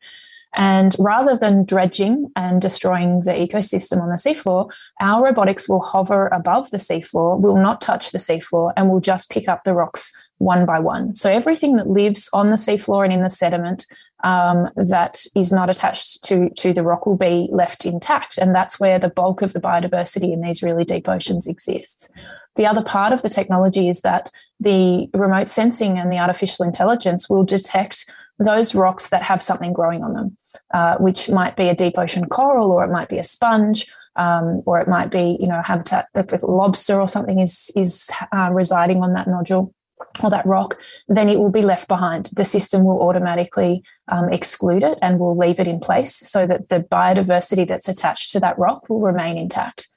[0.55, 6.27] And rather than dredging and destroying the ecosystem on the seafloor, our robotics will hover
[6.27, 10.13] above the seafloor, will not touch the seafloor, and will just pick up the rocks
[10.37, 11.13] one by one.
[11.13, 13.85] So everything that lives on the seafloor and in the sediment
[14.23, 18.37] um, that is not attached to, to the rock will be left intact.
[18.37, 22.09] And that's where the bulk of the biodiversity in these really deep oceans exists.
[22.55, 27.29] The other part of the technology is that the remote sensing and the artificial intelligence
[27.29, 28.09] will detect
[28.39, 30.37] those rocks that have something growing on them,
[30.73, 33.93] uh, which might be a deep ocean coral or it might be a sponge.
[34.17, 38.09] Um, or it might be, you know, habitat if a lobster or something is is
[38.33, 39.75] uh, residing on that nodule
[40.23, 40.77] or that rock,
[41.07, 42.29] then it will be left behind.
[42.33, 46.69] The system will automatically um, exclude it and will leave it in place so that
[46.69, 49.87] the biodiversity that's attached to that rock will remain intact.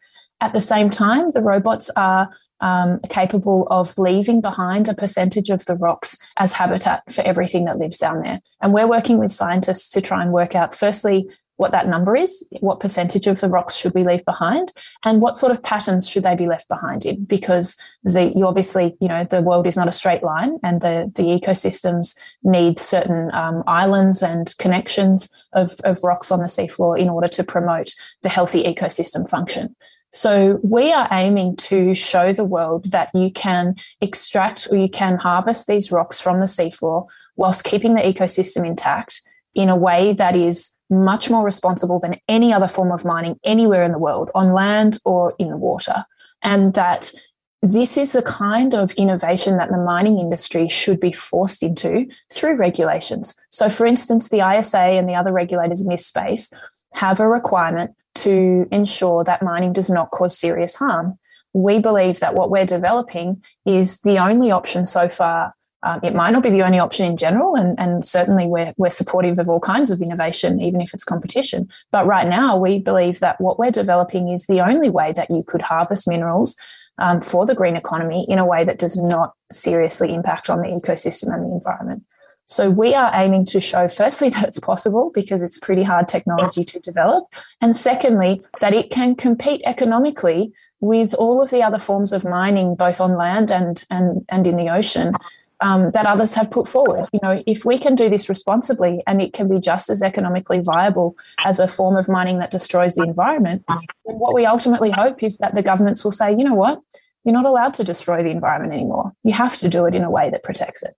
[0.41, 2.31] At the same time, the robots are
[2.61, 7.79] um, capable of leaving behind a percentage of the rocks as habitat for everything that
[7.79, 8.41] lives down there.
[8.61, 11.29] And we're working with scientists to try and work out, firstly,
[11.59, 14.71] what that number is, what percentage of the rocks should we leave behind,
[15.05, 17.25] and what sort of patterns should they be left behind in?
[17.25, 21.11] Because the you obviously, you know, the world is not a straight line, and the
[21.17, 27.09] the ecosystems need certain um, islands and connections of, of rocks on the seafloor in
[27.09, 27.93] order to promote
[28.23, 29.75] the healthy ecosystem function.
[30.11, 35.19] So we are aiming to show the world that you can extract or you can
[35.19, 37.07] harvest these rocks from the seafloor
[37.37, 39.21] whilst keeping the ecosystem intact
[39.55, 43.85] in a way that is much more responsible than any other form of mining anywhere
[43.85, 46.05] in the world, on land or in the water.
[46.43, 47.13] And that
[47.61, 52.57] this is the kind of innovation that the mining industry should be forced into through
[52.57, 53.35] regulations.
[53.51, 56.53] So, for instance, the ISA and the other regulators in this space
[56.95, 61.19] have a requirement to ensure that mining does not cause serious harm.
[61.53, 65.55] We believe that what we're developing is the only option so far.
[65.85, 68.91] Um, it might not be the only option in general, and, and certainly we're, we're
[68.91, 71.69] supportive of all kinds of innovation, even if it's competition.
[71.93, 75.45] But right now, we believe that what we're developing is the only way that you
[75.47, 76.57] could harvest minerals
[76.99, 80.69] um, for the green economy in a way that does not seriously impact on the
[80.69, 82.03] ecosystem and the environment.
[82.49, 86.65] So we are aiming to show, firstly, that it's possible because it's pretty hard technology
[86.65, 87.27] to develop.
[87.61, 92.75] And secondly, that it can compete economically with all of the other forms of mining,
[92.75, 95.13] both on land and, and, and in the ocean,
[95.61, 97.09] um, that others have put forward.
[97.13, 100.61] You know, if we can do this responsibly and it can be just as economically
[100.61, 103.65] viable as a form of mining that destroys the environment,
[104.05, 106.81] what we ultimately hope is that the governments will say, you know what,
[107.25, 109.13] you're not allowed to destroy the environment anymore.
[109.25, 110.95] You have to do it in a way that protects it.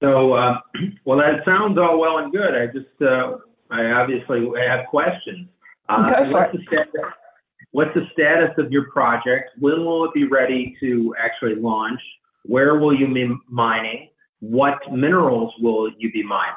[0.00, 0.58] So, uh,
[1.04, 2.54] well, that sounds all well and good.
[2.54, 3.38] I just, uh,
[3.70, 5.48] I obviously have questions.
[5.88, 6.58] Uh, Go for what's it.
[6.58, 7.12] The status,
[7.72, 9.50] what's the status of your project?
[9.58, 12.00] When will it be ready to actually launch?
[12.44, 14.08] Where will you be mining?
[14.40, 16.54] What minerals will you be mining?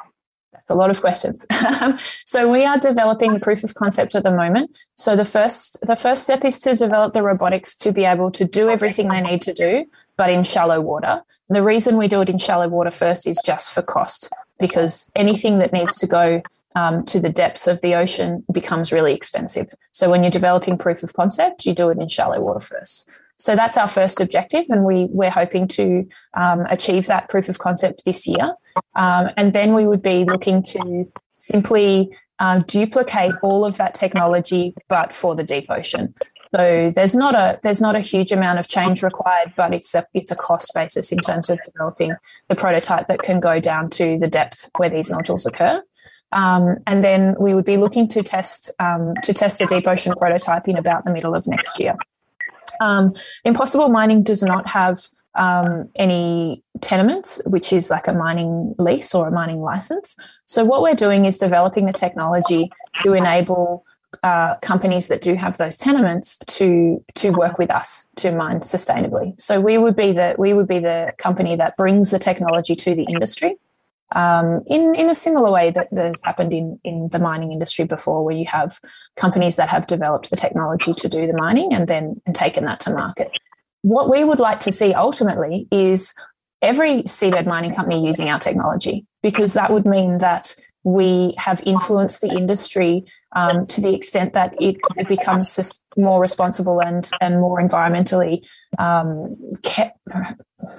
[0.52, 1.46] That's a lot of questions.
[2.26, 4.70] so we are developing the proof of concept at the moment.
[4.94, 8.44] So the first the first step is to develop the robotics to be able to
[8.44, 9.86] do everything they need to do,
[10.16, 11.22] but in shallow water.
[11.52, 15.58] The reason we do it in shallow water first is just for cost, because anything
[15.58, 16.42] that needs to go
[16.74, 19.74] um, to the depths of the ocean becomes really expensive.
[19.90, 23.08] So when you're developing proof of concept, you do it in shallow water first.
[23.36, 27.58] So that's our first objective, and we we're hoping to um, achieve that proof of
[27.58, 28.54] concept this year.
[28.94, 34.74] Um, and then we would be looking to simply uh, duplicate all of that technology,
[34.88, 36.14] but for the deep ocean.
[36.54, 40.04] So there's not a there's not a huge amount of change required, but it's a
[40.12, 42.14] it's a cost basis in terms of developing
[42.48, 45.82] the prototype that can go down to the depth where these nodules occur.
[46.32, 50.12] Um, and then we would be looking to test um, to test the deep ocean
[50.18, 51.94] prototype in about the middle of next year.
[52.80, 59.14] Um, Impossible Mining does not have um, any tenements, which is like a mining lease
[59.14, 60.16] or a mining license.
[60.44, 62.70] So what we're doing is developing the technology
[63.02, 63.84] to enable
[64.22, 69.38] uh, companies that do have those tenements to to work with us to mine sustainably.
[69.40, 72.94] So we would be the we would be the company that brings the technology to
[72.94, 73.56] the industry.
[74.14, 78.24] Um, in in a similar way that has happened in in the mining industry before,
[78.24, 78.78] where you have
[79.16, 82.80] companies that have developed the technology to do the mining and then and taken that
[82.80, 83.30] to market.
[83.80, 86.14] What we would like to see ultimately is
[86.60, 90.54] every seabed mining company using our technology, because that would mean that
[90.84, 93.04] we have influenced the industry
[93.34, 98.42] um, to the extent that it, it, becomes more responsible and, and more environmentally
[98.78, 99.92] um, ca-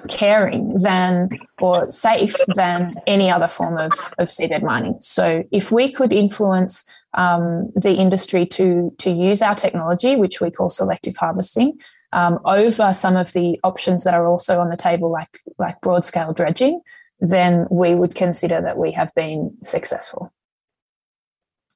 [0.08, 1.28] caring than
[1.60, 4.96] or safe than any other form of, of seabed mining.
[5.00, 6.84] So if we could influence
[7.14, 11.78] um, the industry to, to use our technology, which we call selective harvesting,
[12.12, 16.04] um, over some of the options that are also on the table, like, like broad
[16.04, 16.80] scale dredging,
[17.20, 20.32] then we would consider that we have been successful.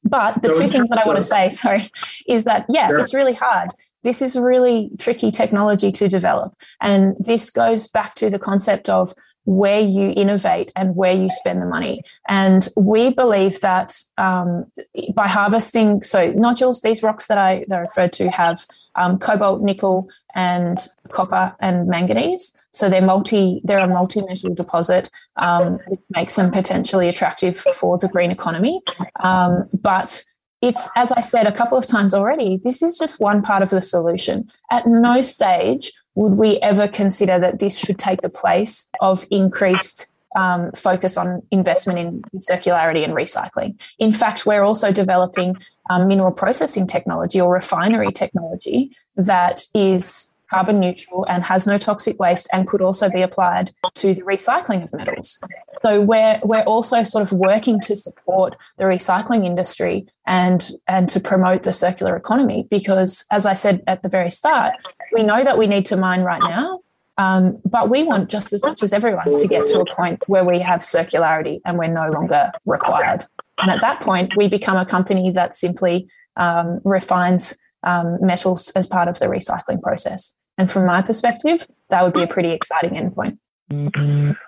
[0.04, 1.90] But the so two things that I want to say, sorry,
[2.26, 2.98] is that, yeah, sure.
[2.98, 3.70] it's really hard.
[4.04, 6.54] This is really tricky technology to develop.
[6.80, 9.12] And this goes back to the concept of
[9.44, 12.02] where you innovate and where you spend the money.
[12.28, 14.66] And we believe that um,
[15.14, 18.66] by harvesting, so nodules, these rocks that I, that I referred to have
[18.98, 20.78] um, cobalt, nickel, and
[21.10, 22.56] copper and manganese.
[22.72, 28.08] So they're multi, they're a multi-metal deposit, um, which makes them potentially attractive for the
[28.08, 28.80] green economy.
[29.20, 30.22] Um, but
[30.60, 33.70] it's, as I said a couple of times already, this is just one part of
[33.70, 34.50] the solution.
[34.70, 40.10] At no stage would we ever consider that this should take the place of increased
[40.36, 43.76] um, focus on investment in circularity and recycling.
[43.98, 45.56] In fact, we're also developing
[45.90, 52.18] um, mineral processing technology or refinery technology that is carbon neutral and has no toxic
[52.18, 55.38] waste and could also be applied to the recycling of metals.
[55.82, 61.20] So we're we're also sort of working to support the recycling industry and and to
[61.20, 64.74] promote the circular economy because as I said at the very start,
[65.12, 66.80] we know that we need to mine right now.
[67.18, 70.44] Um, but we want just as much as everyone to get to a point where
[70.44, 73.26] we have circularity and we're no longer required.
[73.58, 78.86] And at that point, we become a company that simply um, refines um, metals as
[78.86, 80.36] part of the recycling process.
[80.56, 83.38] And from my perspective, that would be a pretty exciting endpoint.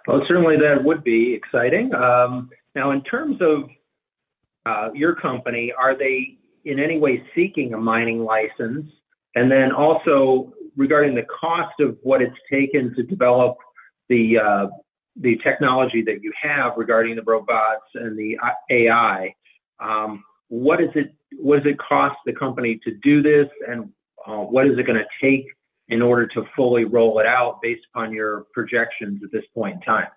[0.07, 1.93] Well, certainly that would be exciting.
[1.95, 3.69] Um, now, in terms of
[4.65, 8.87] uh, your company, are they in any way seeking a mining license?
[9.35, 13.57] And then also regarding the cost of what it's taken to develop
[14.09, 14.67] the uh,
[15.17, 18.39] the technology that you have regarding the robots and the
[18.71, 19.35] AI,
[19.81, 21.15] um, what is it?
[21.37, 23.91] What does it cost the company to do this, and
[24.27, 25.47] uh, what is it going to take
[25.89, 29.81] in order to fully roll it out based upon your projections at this point in
[29.81, 30.09] time?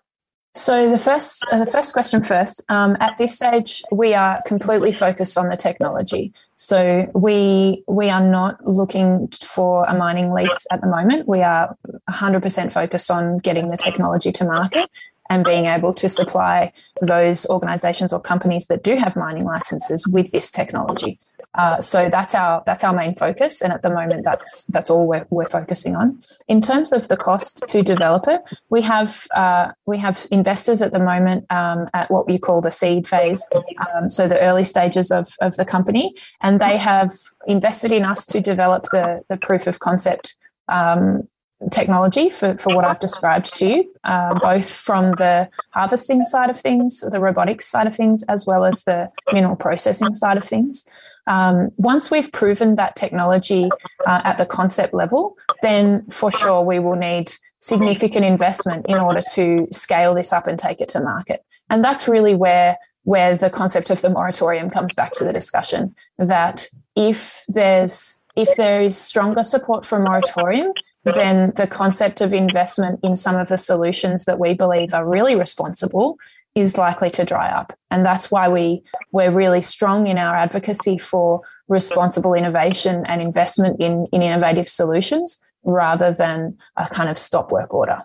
[0.56, 2.64] So the first, uh, the first question first.
[2.70, 6.32] Um, at this stage, we are completely focused on the technology.
[6.56, 11.28] So we we are not looking for a mining lease at the moment.
[11.28, 11.76] We are
[12.10, 14.90] 100% focused on getting the technology to market
[15.30, 20.32] and being able to supply those organizations or companies that do have mining licenses with
[20.32, 21.20] this technology.
[21.56, 25.06] Uh, so that's our that's our main focus, and at the moment, that's that's all
[25.08, 26.20] we're, we're focusing on.
[26.48, 30.92] In terms of the cost to develop it, we have uh, we have investors at
[30.92, 33.48] the moment um, at what we call the seed phase,
[33.94, 37.12] um, so the early stages of, of the company, and they have
[37.46, 40.36] invested in us to develop the the proof of concept
[40.70, 41.28] um,
[41.72, 46.60] technology for, for what I've described to you, uh, both from the harvesting side of
[46.60, 50.86] things, the robotics side of things, as well as the mineral processing side of things.
[51.28, 53.70] Um, once we've proven that technology
[54.06, 59.22] uh, at the concept level, then for sure we will need significant investment in order
[59.34, 61.46] to scale this up and take it to market.
[61.70, 65.94] And that's really where where the concept of the moratorium comes back to the discussion
[66.18, 70.72] that if there's if there is stronger support for moratorium,
[71.04, 75.36] then the concept of investment in some of the solutions that we believe are really
[75.36, 76.18] responsible
[76.56, 77.74] is likely to dry up.
[77.90, 83.80] And that's why we, we're really strong in our advocacy for responsible innovation and investment
[83.80, 88.04] in, in innovative solutions rather than a kind of stop work order.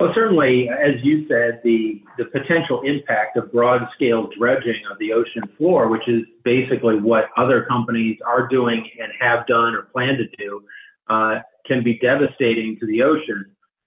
[0.00, 5.12] Well, certainly, as you said, the, the potential impact of broad scale dredging of the
[5.12, 10.16] ocean floor, which is basically what other companies are doing and have done or plan
[10.16, 10.64] to do,
[11.08, 13.44] uh, can be devastating to the ocean.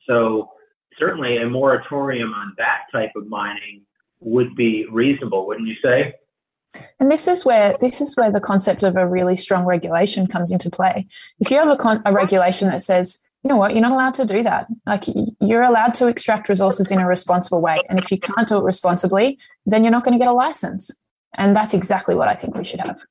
[0.08, 0.52] So,
[1.00, 3.82] certainly a moratorium on that type of mining
[4.20, 6.16] would be reasonable, wouldn't you say?
[7.00, 10.52] And this is where this is where the concept of a really strong regulation comes
[10.52, 11.08] into play.
[11.40, 14.16] If you have a, con- a regulation that says, you know what, you're not allowed
[14.16, 14.68] to do that.
[14.86, 15.04] Like
[15.40, 18.64] you're allowed to extract resources in a responsible way, and if you can't do it
[18.64, 20.92] responsibly, then you're not going to get a license.
[21.38, 23.02] And that's exactly what I think we should have.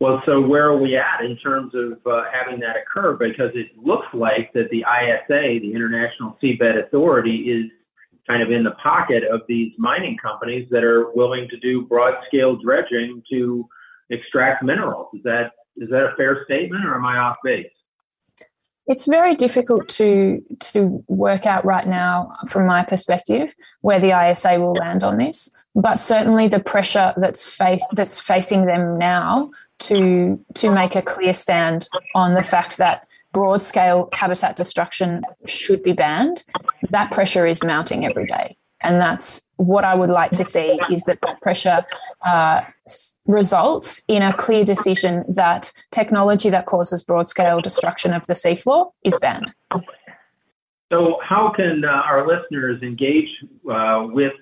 [0.00, 3.14] Well, so where are we at in terms of uh, having that occur?
[3.14, 7.70] Because it looks like that the ISA, the International Seabed Authority, is
[8.28, 12.14] kind of in the pocket of these mining companies that are willing to do broad
[12.28, 13.68] scale dredging to
[14.10, 15.08] extract minerals.
[15.14, 17.66] Is that is that a fair statement, or am I off base?
[18.86, 24.60] It's very difficult to to work out right now, from my perspective, where the ISA
[24.60, 25.50] will land on this.
[25.74, 29.50] but certainly the pressure that's face that's facing them now
[29.80, 35.82] to to make a clear stand on the fact that broad scale habitat destruction should
[35.82, 36.44] be banned,
[36.90, 38.56] that pressure is mounting every day.
[38.80, 41.84] And that's what I would like to see is that that pressure
[42.24, 42.62] uh,
[43.26, 48.92] results in a clear decision that technology that causes broad scale destruction of the seafloor
[49.04, 49.52] is banned.
[50.90, 53.28] So, how can uh, our listeners engage
[53.70, 54.32] uh, with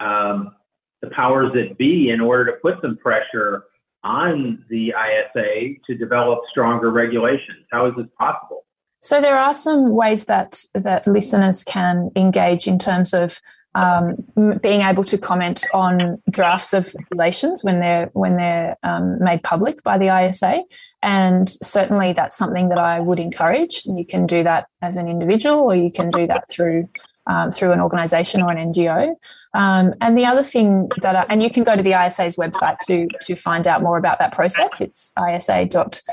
[0.00, 0.54] um,
[1.00, 3.64] the powers that be in order to put some pressure
[4.04, 7.66] on the ISA to develop stronger regulations?
[7.70, 8.64] How is this possible?
[9.00, 13.40] So there are some ways that that listeners can engage in terms of
[13.74, 14.16] um,
[14.62, 19.82] being able to comment on drafts of regulations when they're when they're um, made public
[19.82, 20.62] by the ISA.
[21.02, 23.86] And certainly, that's something that I would encourage.
[23.86, 26.88] You can do that as an individual, or you can do that through
[27.26, 29.14] um, through an organisation or an NGO.
[29.54, 32.78] Um, and the other thing that, I, and you can go to the ISA's website
[32.86, 34.80] to to find out more about that process.
[34.80, 36.04] It's isa.org.jm,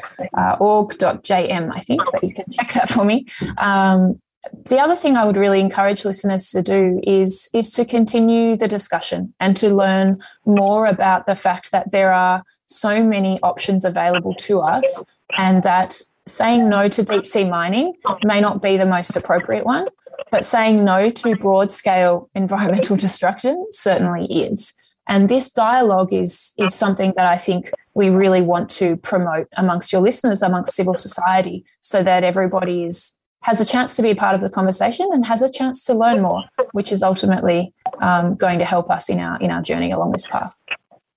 [1.76, 3.28] I think, but you can check that for me.
[3.58, 4.20] Um,
[4.66, 8.68] the other thing I would really encourage listeners to do is is to continue the
[8.68, 14.34] discussion and to learn more about the fact that there are so many options available
[14.36, 15.04] to us,
[15.38, 19.88] and that saying no to deep sea mining may not be the most appropriate one,
[20.32, 24.73] but saying no to broad scale environmental destruction certainly is.
[25.07, 29.93] And this dialogue is, is something that I think we really want to promote amongst
[29.93, 34.15] your listeners, amongst civil society, so that everybody is, has a chance to be a
[34.15, 38.36] part of the conversation and has a chance to learn more, which is ultimately um,
[38.36, 40.59] going to help us in our, in our journey along this path.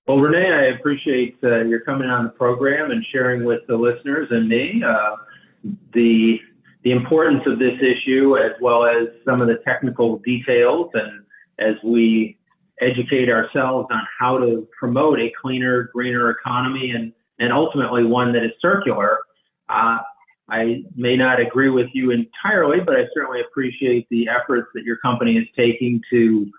[0.07, 4.29] Well, Renee, I appreciate uh, your coming on the program and sharing with the listeners
[4.31, 5.17] and me uh,
[5.93, 6.41] the
[6.83, 11.25] the importance of this issue as well as some of the technical details and
[11.59, 12.39] as we
[12.81, 18.43] educate ourselves on how to promote a cleaner, greener economy and, and ultimately one that
[18.43, 19.19] is circular.
[19.69, 19.99] Uh,
[20.49, 24.97] I may not agree with you entirely, but I certainly appreciate the efforts that your
[24.99, 26.51] company is taking to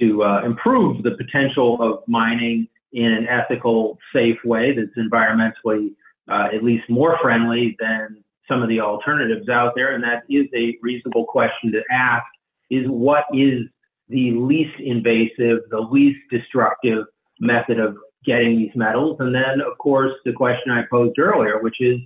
[0.00, 5.90] to uh, improve the potential of mining in an ethical, safe way that's environmentally
[6.28, 10.46] uh, at least more friendly than some of the alternatives out there, and that is
[10.54, 12.24] a reasonable question to ask,
[12.70, 13.62] is what is
[14.08, 17.06] the least invasive, the least destructive
[17.40, 19.16] method of getting these metals?
[19.20, 21.98] And then, of course, the question I posed earlier, which is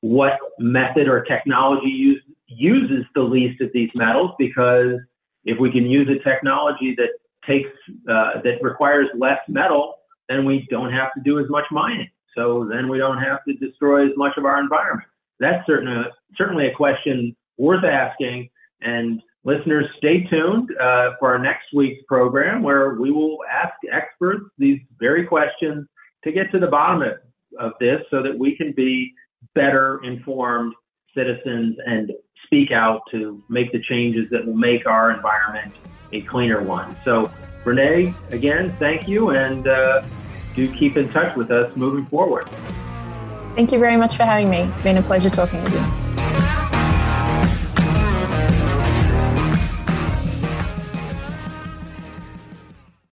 [0.00, 4.32] what method or technology use, uses the least of these metals?
[4.38, 4.98] Because
[5.44, 7.10] if we can use a technology that
[7.46, 7.70] takes,
[8.08, 9.94] uh, that requires less metal,
[10.28, 12.08] then we don't have to do as much mining.
[12.36, 15.09] So then we don't have to destroy as much of our environment
[15.40, 16.04] that's certainly
[16.36, 18.48] certainly a question worth asking.
[18.82, 24.44] And listeners, stay tuned uh, for our next week's program where we will ask experts
[24.58, 25.86] these very questions
[26.24, 27.12] to get to the bottom of,
[27.58, 29.12] of this so that we can be
[29.54, 30.74] better informed
[31.16, 32.12] citizens and
[32.44, 35.72] speak out to make the changes that will make our environment
[36.12, 36.96] a cleaner one.
[37.04, 37.32] So,
[37.64, 40.02] Renee, again, thank you, and uh,
[40.54, 42.48] do keep in touch with us moving forward.
[43.54, 44.60] Thank you very much for having me.
[44.60, 46.29] It's been a pleasure talking with you.